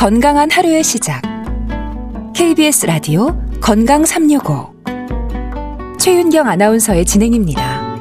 [0.01, 1.21] 건강한 하루의 시작.
[2.33, 4.70] KBS 라디오 건강 365.
[6.03, 7.95] 최윤경 아나운서의 진행입니다.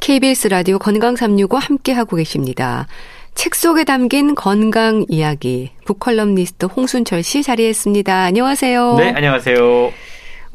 [0.00, 2.86] KBS 라디오 건강 365 함께 하고 계십니다.
[3.34, 8.24] 책 속에 담긴 건강 이야기 북컬럼니스트 홍순철 씨 자리했습니다.
[8.24, 8.94] 안녕하세요.
[8.96, 9.92] 네, 안녕하세요.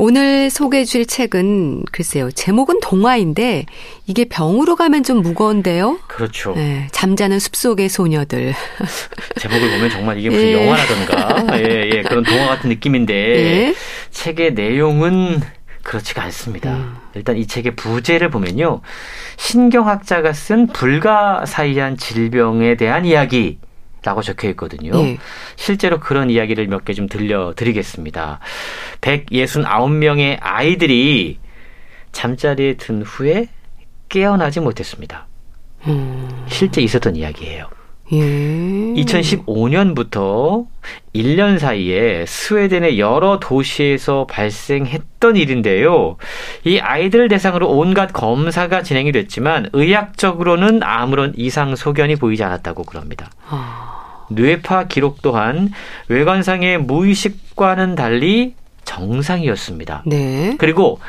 [0.02, 2.32] 오늘 소개해 줄 책은 글쎄요.
[2.32, 3.66] 제목은 동화인데
[4.08, 6.00] 이게 병으로 가면 좀 무거운데요.
[6.08, 6.54] 그렇죠.
[6.56, 8.54] 네, 잠자는 숲속의 소녀들.
[9.42, 10.54] 제목을 보면 정말 이게 무슨 예.
[10.54, 13.76] 영화라던가 예, 예, 그런 동화 같은 느낌인데 예.
[14.12, 15.42] 책의 내용은
[15.84, 16.76] 그렇지가 않습니다.
[16.76, 16.96] 음.
[17.16, 18.80] 일단 이 책의 부제를 보면요.
[19.36, 23.60] 신경학자가 쓴 불가사의한 질병에 대한 이야기
[24.04, 24.92] 라고 적혀 있거든요.
[24.94, 25.18] 네.
[25.56, 28.40] 실제로 그런 이야기를 몇 개 좀 들려드리겠습니다.
[29.02, 31.40] 169명의 아이들이
[32.12, 33.48] 잠자리에 든 후에
[34.10, 35.28] 깨어나지 못했습니다.
[35.88, 36.46] 음.
[36.48, 37.70] 실제 있었던 이야기예요.
[38.12, 38.20] 예.
[38.20, 40.66] 2015년부터
[41.14, 46.18] 1년 사이에 스웨덴의 여러 도시에서 발생했던 일인데요.
[46.64, 53.30] 이 아이들 대상으로 온갖 검사가 진행이 됐지만 의학적으로는 아무런 이상 소견이 보이지 않았다고 그럽니다.
[53.48, 54.26] 아.
[54.30, 55.72] 뇌파 기록 또한
[56.08, 58.54] 외관상의 무의식과는 달리
[58.86, 60.04] 정상이었습니다.
[60.06, 60.56] 네.
[60.58, 61.00] 그리고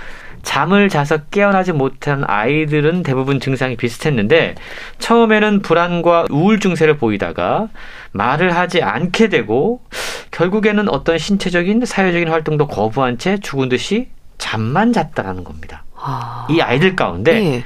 [0.42, 4.55] 잠을 자서 깨어나지 못한 아이들은 대부분 증상이 비슷했는데
[4.98, 7.68] 처음에는 불안과 우울 증세를 보이다가
[8.12, 9.83] 말을 하지 않게 되고
[10.31, 15.85] 결국에는 어떤 신체적인 사회적인 활동도 거부한 채 죽은 듯이 잠만 잤다라는 겁니다.
[15.94, 16.46] 아...
[16.50, 17.64] 이 아이들 가운데 네.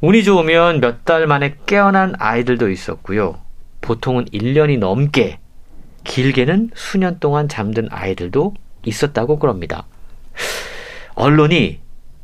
[0.00, 3.38] 운이 좋으면 몇 달 만에 깨어난 아이들도 있었고요.
[3.80, 5.38] 보통은 1년이 넘게
[6.04, 9.84] 길게는 수년 동안 잠든 아이들도 있었다고 그럽니다.
[11.14, 11.80] 언론이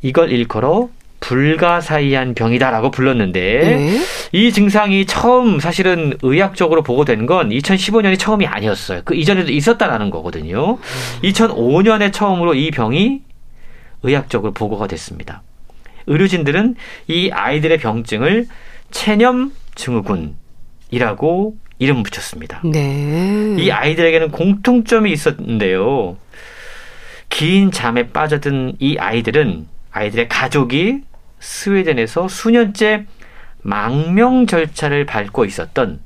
[0.07, 0.89] 이걸 일컬어
[1.19, 3.99] 불가사의한 병이다라고 불렀는데 네.
[4.31, 9.01] 이 증상이 처음 사실은 의학적으로 보고된 건 2015년이 처음이 아니었어요.
[9.05, 10.75] 그 이전에도 있었다라는 거거든요.
[10.75, 11.23] 음.
[11.23, 13.23] 2005년에 처음으로 이 병이
[14.05, 15.43] 의학적으로 보고가 됐습니다.
[16.07, 16.77] 의료진들은
[17.09, 18.47] 이 아이들의 병증을
[18.93, 22.61] 체념 증후군이라고 이름 붙였습니다.
[22.65, 23.57] 네.
[23.59, 26.17] 이 아이들에게는 공통점이 있었는데요.
[27.29, 31.01] 긴 잠에 빠져든 이 아이들은 아이들의 가족이
[31.41, 33.07] 스웨덴에서 수년째
[33.63, 36.01] 망명 절차를 밟고 있었던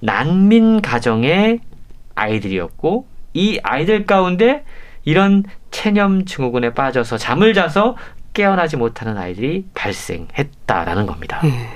[0.00, 1.60] 난민 가정의
[2.14, 4.64] 아이들이었고 이 아이들 가운데
[5.04, 7.96] 이런 체념 증후군에 빠져서 잠을 자서
[8.34, 11.40] 깨어나지 못하는 아이들이 발생했다라는 겁니다.
[11.42, 11.68] 네.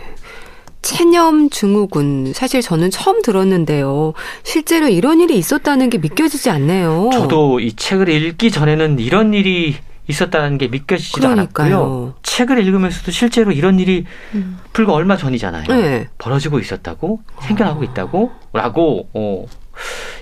[0.83, 4.15] 체념 증후군 사실 저는 처음 들었는데요.
[4.43, 7.11] 실제로 이런 일이 있었다는 게 믿겨지지 않네요.
[7.13, 9.77] 저도 이 책을 읽기 전에는 이런 일이
[10.13, 11.77] 있었다는 게 믿겨지지도 그러니까요.
[11.77, 12.15] 않았고요.
[12.23, 14.59] 책을 읽으면서도 실제로 이런 일이 음.
[14.73, 15.65] 불과 얼마 전이잖아요.
[15.69, 16.09] 네.
[16.19, 17.85] 벌어지고 있었다고 생겨나고 아.
[17.85, 19.47] 있다고 라고 어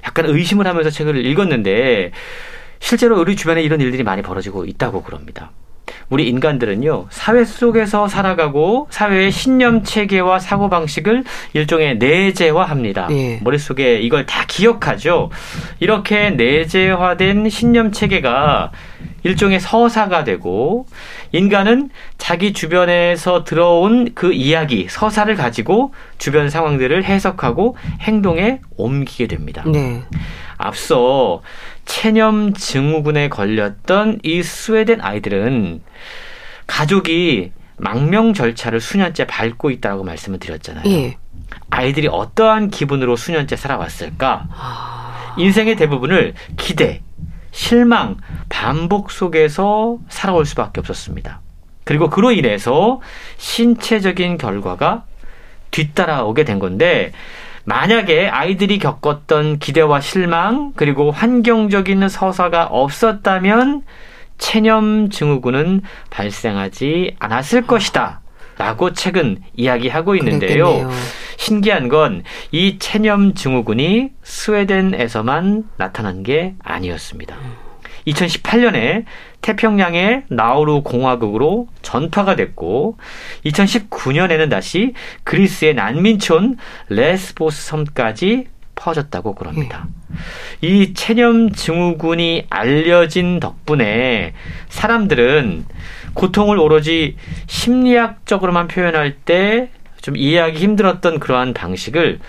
[0.04, 2.12] 약간 의심을 하면서 책을 읽었는데
[2.78, 5.50] 실제로 우리 주변에 이런 일들이 많이 벌어지고 있다고 그럽니다.
[6.08, 13.06] 우리 인간들은요, 사회 속에서 살아가고 사회의 신념 체계와 사고 방식을 일종의 내재화합니다.
[13.08, 13.40] 네.
[13.42, 15.30] 머릿속에 이걸 다 기억하죠.
[15.78, 18.72] 이렇게 내재화된 신념 체계가
[19.22, 20.86] 일종의 서사가 되고
[21.32, 29.62] 인간은 자기 주변에서 들어온 그 이야기, 서사를 가지고 주변 상황들을 해석하고 행동에 옮기게 됩니다.
[29.66, 30.02] 네.
[30.56, 31.42] 앞서
[31.84, 35.82] 체념 증후군에 걸렸던 이 스웨덴 아이들은
[36.66, 40.84] 가족이 망명 절차를 수년째 밟고 있다고 말씀을 드렸잖아요.
[40.86, 41.16] 예.
[41.70, 44.46] 아이들이 어떠한 기분으로 수년째 살아왔을까?
[44.50, 45.34] 아...
[45.38, 47.02] 인생의 대부분을 기대,
[47.50, 48.16] 실망,
[48.48, 51.40] 반복 속에서 살아올 수밖에 없었습니다.
[51.84, 53.00] 그리고 그로 인해서
[53.38, 55.04] 신체적인 결과가
[55.70, 57.12] 뒤따라오게 된 건데
[57.64, 63.82] 만약에 아이들이 겪었던 기대와 실망 그리고 환경적인 서사가 없었다면
[64.38, 68.20] 체념 증후군은 발생하지 않았을 것이다.
[68.60, 70.64] 라고 책은 이야기하고 있는데요.
[70.66, 70.90] 그랬겠네요.
[71.38, 77.34] 신기한 건 이 체념 증후군이 스웨덴에서만 나타난 게 아니었습니다.
[78.06, 79.04] 2018년에
[79.40, 82.98] 태평양의 나우루 공화국으로 전파가 됐고
[83.46, 84.92] 2019년에는 다시
[85.24, 86.56] 그리스의 난민촌
[86.88, 89.86] 레스보스 섬까지 퍼졌다고 그럽니다.
[90.64, 90.66] 예.
[90.66, 94.32] 이 체념 증후군이 알려진 덕분에
[94.68, 95.66] 사람들은
[96.14, 99.70] 고통을 오로지 심리학적으로만 표현할 때
[100.02, 102.20] 좀 이해하기 힘들었던 그러한 방식을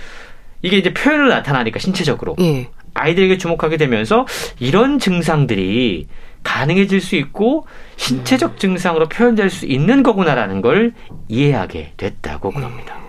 [0.61, 2.69] 이게 이제 표현으로 나타나니까 신체적으로 예.
[2.93, 4.25] 아이들에게 주목하게 되면서
[4.59, 6.07] 이런 증상들이
[6.43, 7.65] 가능해질 수 있고
[7.95, 10.93] 신체적 증상으로 표현될 수 있는 거구나라는 걸
[11.29, 12.99] 이해하게 됐다고 그럽니다.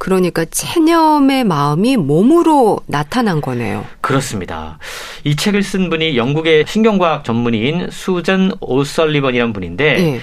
[0.00, 3.84] 그러니까 체념의 마음이 몸으로 나타난 거네요.
[4.00, 4.78] 그렇습니다.
[5.24, 10.20] 이 책을 쓴 분이 영국의 신경과학 전문의인 수전 오설리번이라는 분인데 예.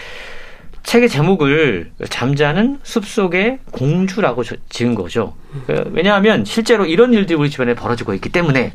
[0.82, 5.36] 책의 제목을 잠자는 숲속의 공주라고 지은 거죠.
[5.68, 8.74] 그 왜냐하면 실제로 이런 일들이 우리 주변에 벌어지고 있기 때문에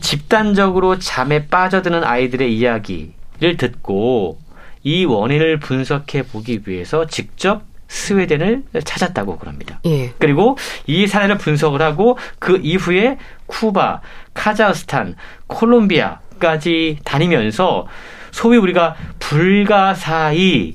[0.00, 4.38] 집단적으로 잠에 빠져드는 아이들의 이야기를 듣고
[4.84, 9.80] 이 원인을 분석해 보기 위해서 직접 스웨덴을 찾았다고 그럽니다.
[9.86, 10.12] 예.
[10.18, 13.16] 그리고 이 사례를 분석을 하고 그 이후에
[13.46, 14.00] 쿠바,
[14.34, 15.14] 카자흐스탄,
[15.46, 17.86] 콜롬비아까지 다니면서
[18.30, 20.74] 소위 우리가 불가사의라는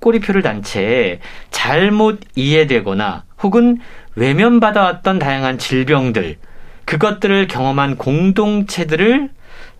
[0.00, 1.20] 꼬리표를 단 채
[1.50, 3.78] 잘못 이해되거나 혹은
[4.16, 6.36] 외면받아왔던 다양한 질병들,
[6.84, 9.30] 그것들을 경험한 공동체들을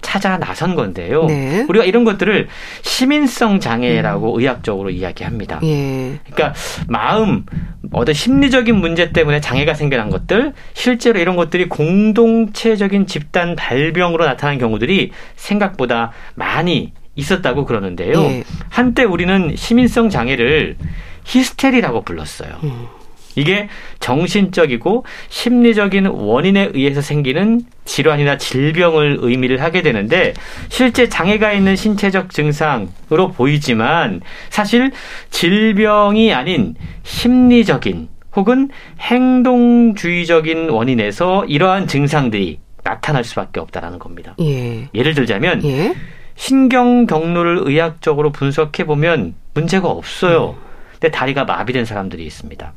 [0.01, 1.27] 찾아 나선 건데요.
[1.27, 1.67] 네.
[1.69, 2.49] 우리가 이런 것들을
[2.83, 4.41] 시민성 장애라고 음.
[4.41, 5.61] 의학적으로 이야기합니다.
[5.63, 6.19] 예.
[6.31, 6.55] 그러니까
[6.89, 7.45] 마음,
[7.93, 15.13] 어떤 심리적인 문제 때문에 장애가 생겨난 것들, 실제로 이런 것들이 공동체적인 집단 발병으로 나타난 경우들이
[15.37, 18.21] 생각보다 많이 있었다고 그러는데요.
[18.23, 18.45] 예.
[18.69, 20.77] 한때 우리는 시민성 장애를
[21.25, 22.51] 히스테리라고 불렀어요.
[22.65, 22.87] 음.
[23.35, 23.69] 이게
[24.01, 30.35] 정신적이고 심리적인 원인에 의해서 생기는 질환이나 질병을 의미를 하게 되는데
[30.69, 34.93] 실제 장애가 있는 신체적 증상으로 보이지만 사실
[35.31, 44.35] 질병이 아닌 심리적인 혹은 행동주의적인 원인에서 이러한 증상들이 나타날 수밖에 없다라는 겁니다.
[44.40, 44.88] 예.
[44.95, 45.95] 를 들자면 예?
[46.37, 50.57] 신경 경로를 의학적으로 분석해 보면 문제가 없어요.
[50.59, 50.71] 음.
[50.93, 52.73] 근데 다리가 마비된 사람들이 있습니다.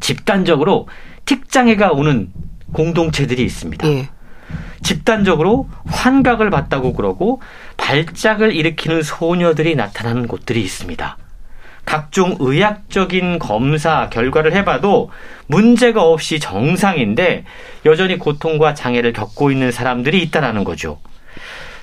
[0.00, 0.88] 집단적으로
[1.26, 2.32] 틱장애가 오는
[2.72, 3.86] 공동체들이 있습니다.
[3.88, 4.08] 예.
[4.82, 7.40] 집단적으로 환각을 봤다고 그러고
[7.76, 11.16] 발작을 일으키는 소녀들이 나타나는 곳들이 있습니다.
[11.84, 15.10] 각종 의학적인 검사 결과를 해봐도
[15.46, 17.44] 문제가 없이 정상인데
[17.84, 21.00] 여전히 고통과 장애를 겪고 있는 사람들이 있다라는 거죠.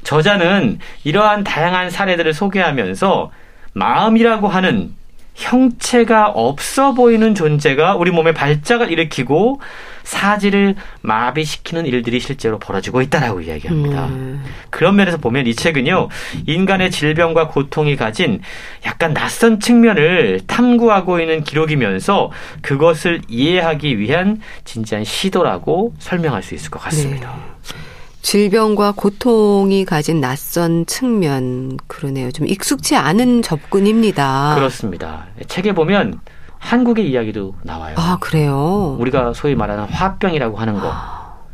[0.03, 3.31] 저자는 이러한 다양한 사례들을 소개하면서
[3.73, 4.93] 마음이라고 하는
[5.37, 9.61] 형체가 없어 보이는 존재가 우리 몸에 발작을 일으키고
[10.03, 14.07] 사지를 마비시키는 일들이 실제로 벌어지고 있다라고 이야기합니다.
[14.07, 14.43] 음.
[14.71, 16.09] 그런 면에서 보면 이 책은요,
[16.47, 18.41] 인간의 질병과 고통이 가진
[18.85, 26.79] 약간 낯선 측면을 탐구하고 있는 기록이면서 그것을 이해하기 위한 진지한 시도라고 설명할 수 있을 것
[26.79, 27.35] 같습니다.
[27.35, 27.96] 네.
[28.27, 32.29] 질병과 고통이 가진 낯선 측면 그러네요.
[32.29, 34.53] 좀 익숙치 않은 접근입니다.
[34.55, 35.27] 그렇습니다.
[35.47, 36.19] 책에 보면
[36.57, 37.95] 한국의 이야기도 나와요.
[37.97, 38.97] 아, 그래요?
[38.99, 40.91] 우리가 소위 말하는 화병이라고 하는 거.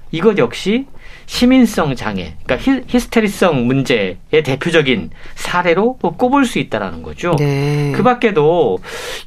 [0.09, 0.87] 이것 역시
[1.27, 7.35] 시민성 장애, 그러니까 히, 스테리성 문제의 대표적인 사례로 뭐 꼽을 수 있다라는 거죠.
[7.37, 7.91] 네.
[7.95, 8.79] 그 밖에도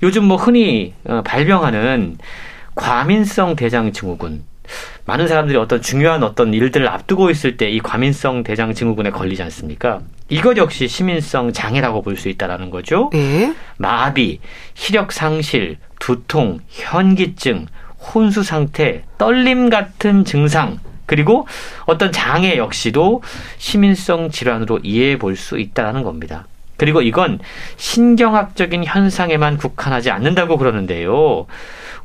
[0.02, 2.18] 요즘 뭐 흔히 어, 발병하는
[2.74, 4.42] 과민성 대장 증후군,
[5.06, 10.00] 많은 사람들이 어떤 중요한 어떤 일들을 앞두고 있을 때 이 과민성 대장 증후군에 걸리지 않습니까?
[10.28, 13.10] 이것 역시 시민성 장애라고 볼 수 있다라는 거죠.
[13.12, 13.54] 네.
[13.76, 14.40] 마비,
[14.74, 17.66] 시력 상실, 두통, 현기증,
[17.98, 21.46] 혼수 상태, 떨림 같은 증상, 그리고
[21.86, 23.22] 어떤 장애 역시도
[23.58, 26.46] 시민성 질환으로 이해해 볼 수 있다는 겁니다.
[26.76, 27.38] 그리고 이건
[27.76, 31.46] 신경학적인 현상에만 국한하지 않는다고 그러는데요.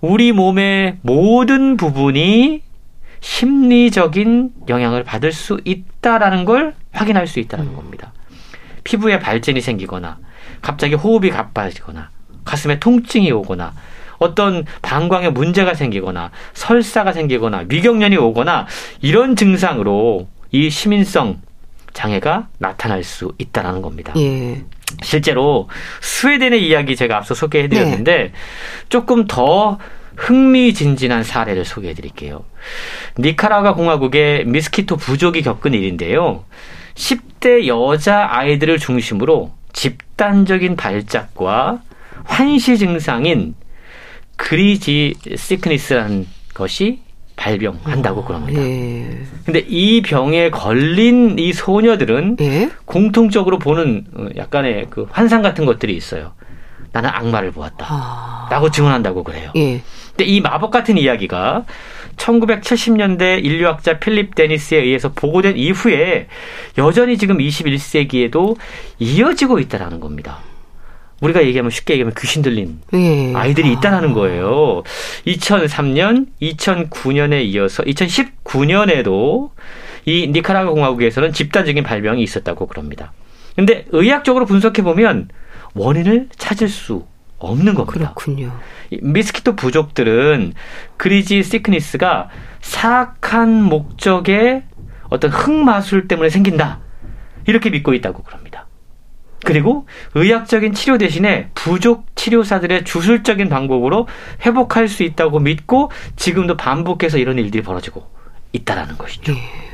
[0.02, 2.62] 우리 몸의 모든 부분이
[3.22, 7.76] 심리적인 영향을 받을 수 있다라는 걸 확인할 수 있다는 음.
[7.76, 8.12] 겁니다.
[8.84, 10.18] 피부에 발진이 생기거나
[10.62, 12.10] 갑자기 호흡이 가빠지거나
[12.44, 13.74] 가슴에 통증이 오거나
[14.18, 18.68] 어떤 방광에 문제가 생기거나 설사가 생기거나 위경련이 오거나
[19.02, 21.42] 이런 증상으로 이 시민성
[21.94, 24.14] 장애가 나타날 수 있다라는 겁니다.
[24.18, 24.64] 예.
[25.04, 25.70] 실제로
[26.02, 28.32] 스웨덴의 이야기 제가 앞서 소개해드렸는데 네.
[28.90, 29.80] 조금 더
[30.16, 32.44] 흥미진진한 사례를 소개해 드릴게요.
[33.18, 36.46] 니카라가 공화국의 미스키토 부족이 겪은 일인데요.
[36.96, 41.82] 10대 여자 아이들을 중심으로 집단적인 발작과
[42.24, 43.56] 환시 증상인
[44.36, 47.00] 그리지 시크니스라는 것이
[47.36, 48.62] 발병한다고 어, 그럽니다.
[48.62, 49.24] 예.
[49.46, 52.70] 근데 이 병에 걸린 이 소녀들은 예?
[52.86, 56.34] 공통적으로 보는 어, 약간의 그 환상 같은 것들이 있어요.
[56.92, 57.86] 나는 악마를 보았다.
[57.90, 58.48] 아...
[58.52, 59.52] 라고 증언한다고 그래요.
[59.56, 59.82] 예.
[60.22, 61.66] 근데 이 마법 같은 이야기가
[62.18, 66.28] 1970년대 인류학자 필립 데니스에 의해서 보고된 이후에
[66.78, 68.56] 여전히 지금 21세기에도
[69.00, 70.38] 이어지고 있다라는 겁니다.
[71.22, 73.34] 우리가 얘기하면 쉽게 얘기하면 귀신 들린 예.
[73.34, 74.84] 아이들이 있다라는 거예요.
[75.26, 79.50] 2003년, 2009년에 이어서 2019년에도
[80.06, 83.12] 이 니카라과 공화국에서는 집단적인 발병이 있었다고 그럽니다.
[83.56, 85.30] 근데 의학적으로 분석해 보면
[85.74, 87.06] 원인을 찾을 수
[87.48, 88.14] 없는 겁니다.
[88.14, 88.52] 그렇군요.
[89.02, 90.54] 미스키토 부족들은
[90.98, 92.30] 그리지 시크니스가
[92.62, 94.64] 사악한 목적의
[95.10, 96.80] 어떤 흑마술 때문에 생긴다.
[97.46, 98.68] 이렇게 믿고 있다고 그럽니다.
[99.44, 104.08] 그리고 의학적인 치료 대신에 부족 치료사들의 주술적인 방법으로
[104.46, 108.08] 회복할 수 있다고 믿고 지금도 반복해서 이런 일들이 벌어지고
[108.54, 109.34] 있다라는 것이죠.
[109.34, 109.71] 네.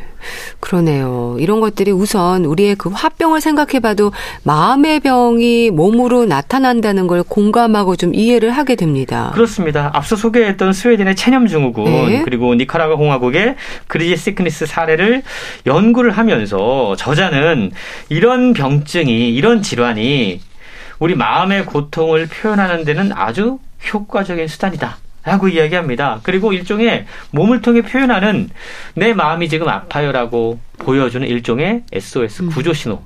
[0.60, 1.38] 그러네요.
[1.40, 4.12] 이런 것들이 우선 우리의 그 화병을 생각해봐도
[4.44, 9.32] 마음의 병이 몸으로 나타난다는 걸 공감하고 좀 이해를 하게 됩니다.
[9.34, 9.92] 그렇습니다.
[9.94, 12.22] 앞서 소개했던 스웨덴의 체념 증후군 네.
[12.24, 13.56] 그리고 니카라과 공화국의
[13.88, 15.24] 그리지 시크니스 사례를
[15.66, 17.72] 연구를 하면서 저자는
[18.10, 20.42] 이런 병증이 이런 질환이
[21.00, 23.60] 우리 마음의 고통을 표현하는 데는 아주
[23.94, 24.98] 효과적인 수단이다.
[25.28, 26.22] 라고 이야기합니다.
[26.24, 28.50] 그리고 일종의 몸을 통해 표현하는
[28.94, 32.50] 내 마음이 지금 아파요라고 보여주는 일종의 SOS 음.
[32.50, 33.02] 구조 신호.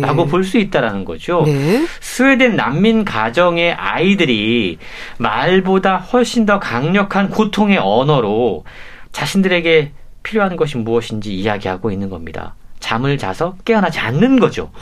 [0.00, 0.26] 라고 예.
[0.26, 1.42] 볼수 있다라는 거죠.
[1.44, 1.86] 네.
[2.00, 4.78] 스웨덴 난민 가정의 아이들이
[5.18, 8.64] 말보다 훨씬 더 강력한 고통의 언어로
[9.12, 9.92] 자신들에게
[10.24, 12.56] 필요한 것이 무엇인지 이야기하고 있는 겁니다.
[12.80, 14.72] 잠을 자서 깨어나지 않는 거죠.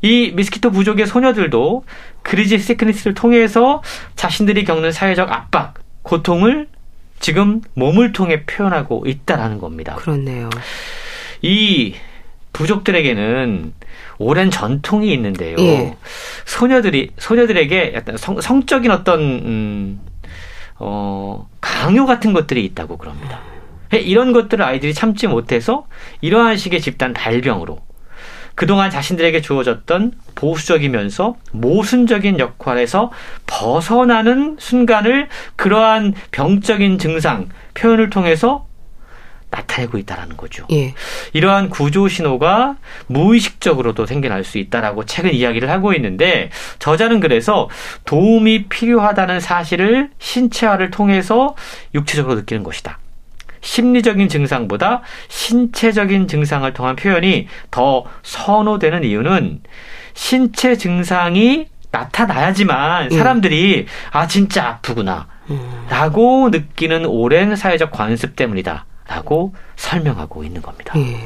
[0.00, 1.84] 이 미스키토 부족의 소녀들도
[2.22, 3.82] 그리지 시크니스를 통해서
[4.16, 6.68] 자신들이 겪는 사회적 압박, 고통을
[7.20, 9.94] 지금 몸을 통해 표현하고 있다라는 겁니다.
[9.96, 10.50] 그렇네요.
[11.40, 11.94] 이
[12.52, 13.72] 부족들에게는
[14.18, 15.56] 오랜 전통이 있는데요.
[15.58, 15.96] 예.
[16.44, 20.00] 소녀들이 소녀들에게 약간 성, 성적인 어떤 음,
[20.78, 23.40] 어, 강요 같은 것들이 있다고 그럽니다.
[23.92, 25.86] 이런 것들을 아이들이 참지 못해서
[26.22, 27.78] 이러한 식의 집단 발병으로
[28.54, 33.10] 그동안 자신들에게 주어졌던 보수적이면서 모순적인 역할에서
[33.46, 38.66] 벗어나는 순간을 그러한 병적인 증상, 표현을 통해서
[39.52, 40.66] 나타내고 있다라는 거죠.
[40.72, 40.94] 예.
[41.34, 42.76] 이러한 구조 신호가
[43.06, 47.68] 무의식적으로도 생겨날 수 있다라고 최근 이야기를 하고 있는데 저자는 그래서
[48.06, 51.54] 도움이 필요하다는 사실을 신체화를 통해서
[51.94, 52.98] 육체적으로 느끼는 것이다.
[53.62, 59.62] 심리적인 증상보다 신체적인 증상을 통한 표현이 더 선호되는 이유는
[60.14, 63.16] 신체 증상이 나타나야지만 예.
[63.16, 63.86] 사람들이 음.
[64.10, 65.86] 아 진짜 아프구나 음.
[65.88, 70.94] 라고 느끼는 오랜 사회적 관습 때문이다 라고 설명하고 있는 겁니다.
[70.98, 71.16] 예.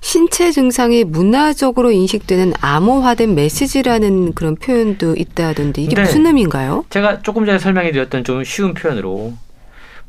[0.00, 6.02] 신체 증상이 문화적으로 인식되는 암호화된 메시지라는 그런 표현도 있다던데 이게 네.
[6.02, 6.84] 무슨 의미인가요?
[6.90, 9.32] 제가 조금 전에 설명해 드렸던 좀 쉬운 표현으로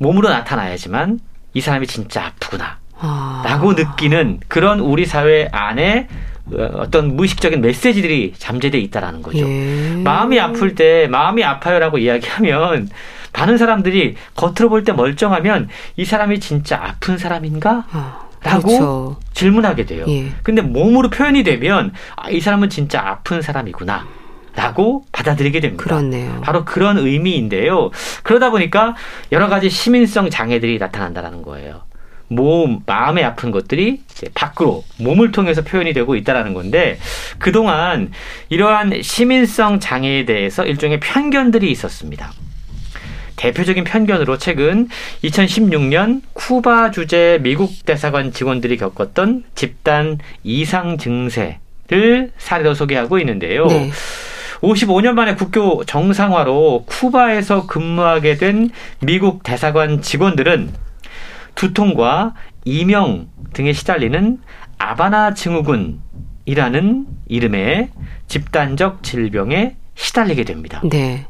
[0.04, 1.20] 몸으로 나타나야지만
[1.56, 2.78] 이 사람이 진짜 아프구나.
[3.00, 3.42] 아.
[3.46, 6.08] 라고 느끼는 그런 우리 사회 안에
[6.76, 9.40] 어떤 무의식적인 메시지들이 잠재되어 있다라는 거죠.
[9.40, 9.96] 예.
[10.04, 12.90] 마음이 아플 때 마음이 아파요라고 이야기하면
[13.34, 17.86] 많은 사람들이 겉으로 볼 때 멀쩡하면 이 사람이 진짜 아픈 사람인가?
[17.92, 19.20] 아, 라고 그렇죠.
[19.34, 20.06] 질문하게 돼요.
[20.10, 20.32] 예.
[20.44, 24.06] 근데 몸으로 표현이 되면 아, 이 사람은 진짜 아픈 사람이구나.
[24.56, 25.84] 라고 받아들이게 됩니다.
[25.84, 26.42] 그렇네요.
[26.42, 27.90] 바로 그런 의미인데요.
[28.22, 28.96] 그러다 보니까
[29.32, 31.82] 여러 가지 시민성 장애들이 나타난다는 거예요.
[32.28, 34.02] 몸, 마음에 아픈 것들이
[34.34, 36.98] 밖으로 몸을 통해서 표현이 되고 있다라는 건데
[37.38, 38.12] 그동안
[38.50, 42.32] 이러한 시민성 장애에 대해서 일종의 편견들이 있었습니다.
[43.36, 44.88] 대표적인 편견으로 최근
[45.24, 53.66] 2016년 쿠바 주재 미국 대사관 직원들이 겪었던 집단 이상 증세를 사례로 소개하고 있는데요.
[53.68, 53.92] 네.
[54.64, 58.70] 55년 만에 국교 정상화로 쿠바에서 근무하게 된
[59.02, 60.72] 미국 대사관 직원들은
[61.54, 62.34] 두통과
[62.64, 64.40] 이명 등에 시달리는
[64.78, 67.90] 아바나 증후군이라는 이름의
[68.28, 70.82] 집단적 질병에 시달리게 됩니다.
[70.90, 71.28] 네.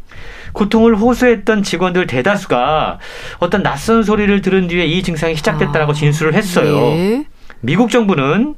[0.54, 3.00] 고통을 호소했던 직원들 대다수가
[3.40, 6.76] 어떤 낯선 소리를 들은 뒤에 이 증상이 시작됐다라고 아, 진술을 했어요.
[6.76, 7.26] 네.
[7.62, 8.56] 미국 정부는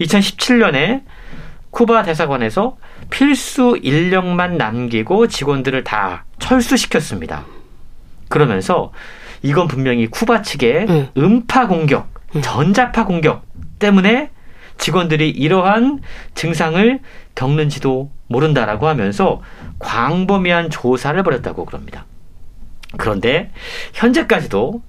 [0.00, 1.02] 2017년에
[1.76, 2.78] 쿠바 대사관에서
[3.10, 7.44] 필수 인력만 남기고 직원들을 다 철수시켰습니다.
[8.30, 8.92] 그러면서
[9.42, 11.08] 이건 분명히 쿠바 측의 응.
[11.18, 12.40] 음파 공격, 응.
[12.40, 13.44] 전자파 공격
[13.78, 14.30] 때문에
[14.78, 16.00] 직원들이 이러한
[16.34, 16.98] 증상을
[17.34, 19.42] 겪는지도 모른다라고 하면서
[19.78, 22.06] 광범위한 조사를 벌였다고 그럽니다.
[22.96, 23.50] 그런데
[23.92, 24.80] 현재까지도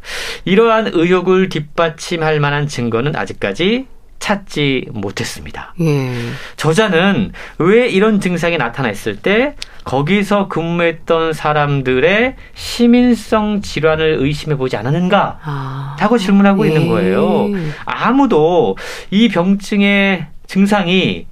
[0.45, 3.87] 이러한 의혹을 뒷받침할 만한 증거는 아직까지
[4.19, 5.73] 찾지 못했습니다.
[5.79, 6.11] 예.
[6.55, 15.39] 저자는 왜 이런 증상이 나타났을 때 거기서 근무했던 사람들의 시민성 질환을 의심해 보지 않았는가?
[15.43, 15.97] 아.
[15.99, 16.69] 라고 질문하고 예.
[16.69, 17.47] 있는 거예요.
[17.85, 18.75] 아무도
[19.11, 21.27] 이 병증의 증상이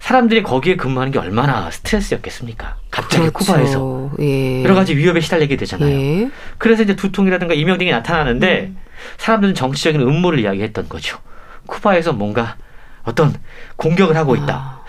[0.00, 2.76] 사람들이 거기에 근무하는 게 얼마나 스트레스였겠습니까?
[2.92, 3.32] 갑자기 그렇죠.
[3.32, 4.62] 쿠바에서 예.
[4.62, 5.90] 여러 가지 위협에 시달리게 되잖아요.
[5.90, 6.30] 예.
[6.58, 8.78] 그래서 이제 두통이라든가 이명 등이 나타나는데 음.
[9.16, 11.18] 사람들은 정치적인 음모를 이야기했던 거죠.
[11.66, 12.56] 쿠바에서 뭔가
[13.04, 13.34] 어떤
[13.76, 14.54] 공격을 하고 있다.
[14.54, 14.84] 아.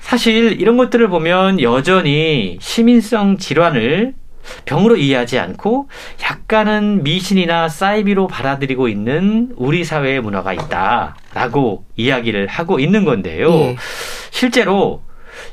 [0.00, 4.14] 사실 이런 것들을 보면 여전히 시민성 질환을
[4.64, 5.88] 병으로 이해하지 않고
[6.22, 13.48] 약간은 미신이나 사이비로 받아들이고 있는 우리 사회의 문화가 있다라고 이야기를 하고 있는 건데요.
[13.50, 13.76] 예.
[14.30, 15.02] 실제로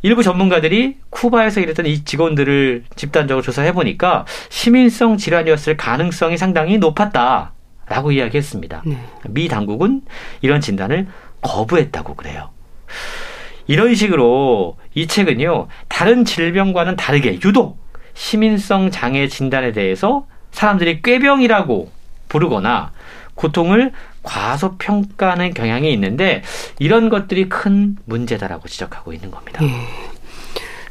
[0.01, 7.53] 일부 전문가들이 쿠바에서 일했던 이 직원들을 집단적으로 조사해 보니까 시민성 질환이었을 가능성이 상당히 높았다
[7.89, 8.83] 라고 이야기했습니다.
[8.85, 8.97] 네.
[9.29, 10.01] 미 당국은
[10.41, 11.07] 이런 진단을
[11.41, 12.49] 거부했다고 그래요.
[13.67, 17.77] 이런 식으로 이 책은요 다른 질병과는 다르게 유독
[18.13, 21.91] 시민성 장애 진단에 대해서 사람들이 꾀병이라고
[22.29, 22.91] 부르거나
[23.35, 23.91] 고통을
[24.23, 26.43] 과소평가하는 경향이 있는데
[26.77, 29.63] 이런 것들이 큰 문제다라고 지적하고 있는 겁니다.
[29.63, 29.69] 예.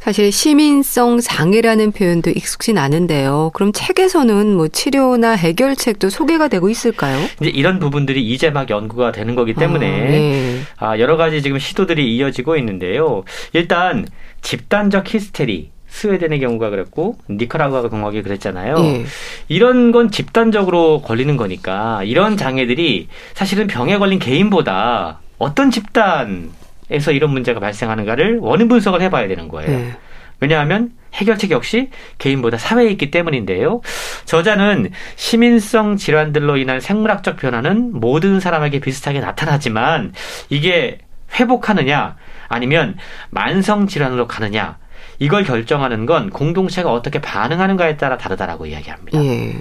[0.00, 3.50] 사실 시민성 장애라는 표현도 익숙진 않은데요.
[3.52, 7.18] 그럼 책에서는 뭐 치료나 해결책도 소개가 되고 있을까요?
[7.40, 10.60] 이제 이런 부분들이 이제 막 연구가 되는 거기 때문에 아, 네.
[10.76, 13.24] 아, 여러 가지 지금 시도들이 이어지고 있는데요.
[13.52, 14.06] 일단
[14.40, 18.76] 집단적 히스테리 스웨덴의 경우가 그랬고 니카라구아가 경우가 그랬잖아요.
[18.78, 19.04] 예.
[19.48, 26.50] 이런 건 집단적으로 걸리는 거니까 이런 장애들이 사실은 병에 걸린 개인보다 어떤 집단
[26.90, 29.70] 에서 이런 문제가 발생하는가를 원인 분석을 해봐야 되는 거예요.
[29.70, 29.96] 예.
[30.40, 33.80] 왜냐하면 해결책 역시 개인보다 사회에 있기 때문인데요.
[34.24, 40.12] 저자는 시민성 질환들로 인한 생물학적 변화는 모든 사람에게 비슷하게 나타나지만
[40.48, 40.98] 이게
[41.38, 42.16] 회복하느냐
[42.48, 42.96] 아니면
[43.30, 44.78] 만성 질환으로 가느냐
[45.18, 49.22] 이걸 결정하는 건 공동체가 어떻게 반응하는가에 따라 다르다라고 이야기합니다.
[49.24, 49.54] 예.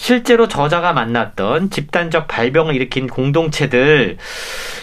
[0.00, 4.16] 실제로 저자가 만났던 집단적 발병을 일으킨 공동체들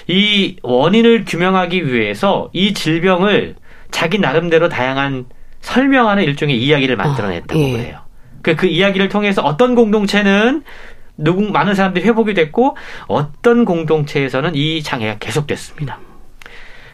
[0.05, 3.55] 이 원인을 규명하기 위해서 이 질병을
[3.89, 5.25] 자기 나름대로 다양한
[5.61, 7.71] 설명하는 일종의 이야기를 만들어냈다고 아, 예.
[7.71, 7.99] 그래요.
[8.43, 10.61] 그, 그 이야기를 통해서 어떤 공동체는
[11.17, 15.97] 누구 많은 사람들이 회복이 됐고 어떤 공동체에서는 이 장애가 계속됐습니다.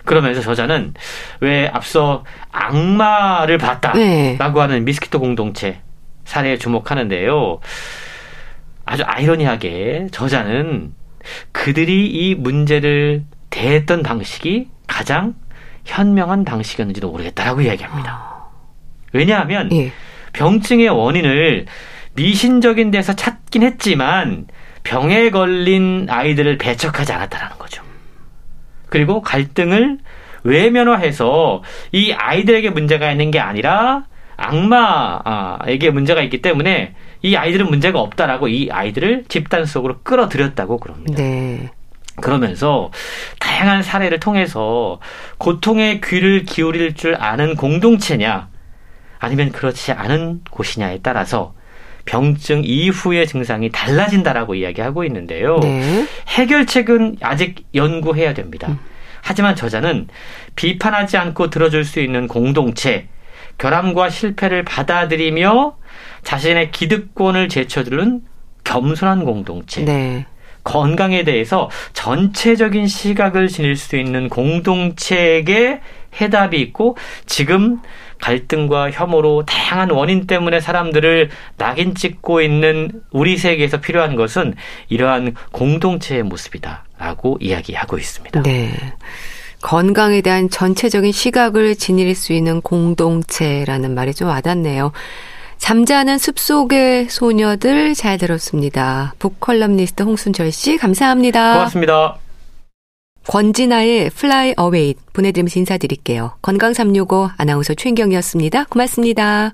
[0.06, 0.94] 그러면서 저자는
[1.42, 4.38] 왜 앞서 악마를 봤다라고 네.
[4.40, 5.82] 하는 미스키토 공동체
[6.24, 7.60] 사례에 주목하는데요.
[8.86, 10.94] 아주 아이러니하게 저자는
[11.52, 15.36] 그들이 이 문제를 대했던 방식이 가장
[15.86, 18.12] 현명한 방식이었는지도 모르겠다라고 이야기합니다.
[18.12, 18.50] 아.
[19.14, 19.92] 왜냐하면 예.
[20.34, 21.66] 병증의 원인을
[22.16, 24.48] 미신적인 데서 찾긴 했지만
[24.84, 27.84] 병에 걸린 아이들을 배척하지 않았다라는 거죠.
[28.90, 30.00] 그리고 갈등을
[30.44, 34.06] 외면화해서 이 아이들에게 문제가 있는 게 아니라
[34.38, 41.22] 악마에게 문제가 있기 때문에 이 아이들은 문제가 없다라고 이 아이들을 집단 속으로 끌어들였다고 그럽니다.
[41.22, 41.72] 네.
[42.16, 42.92] 그러면서
[43.40, 45.00] 다양한 사례를 통해서
[45.38, 48.50] 고통의 귀를 기울일 줄 아는 공동체냐
[49.20, 51.54] 아니면 그렇지 않은 곳이냐에 따라서
[52.06, 55.60] 병증 이후의 증상이 달라진다라고 이야기하고 있는데요.
[55.60, 56.06] 네.
[56.28, 58.68] 해결책은 아직 연구해야 됩니다.
[58.68, 58.80] 음.
[59.22, 60.10] 하지만 저자는
[60.56, 63.08] 비판하지 않고 들어줄 수 있는 공동체,
[63.58, 65.78] 결함과 실패를 받아들이며
[66.24, 68.22] 자신의 기득권을 제쳐주는
[68.64, 70.26] 겸손한 공동체, 네.
[70.64, 75.82] 건강에 대해서 전체적인 시각을 지닐 수 있는 공동체에게
[76.20, 76.96] 해답이 있고
[77.26, 77.80] 지금
[78.22, 84.56] 갈등과 혐오로 다양한 원인 때문에 사람들을 낙인 찍고 있는 우리 세계에서 필요한 것은
[84.88, 88.44] 이러한 공동체의 모습이다라고 이야기하고 있습니다.
[88.44, 88.72] 네.
[89.64, 94.92] 건강에 대한 전체적인 시각을 지닐 수 있는 공동체라는 말이 좀 와닿네요.
[95.58, 99.14] 잠자는 숲속의 소녀들 잘 들었습니다.
[99.20, 101.54] 북컬럼니스트 홍순철 씨 감사합니다.
[101.54, 102.18] 고맙습니다.
[103.28, 106.34] 권진아의 Fly Away 보내드리면서 인사드릴게요.
[106.42, 108.66] 건강365 아나운서 최인경이었습니다.
[108.66, 109.54] 고맙습니다.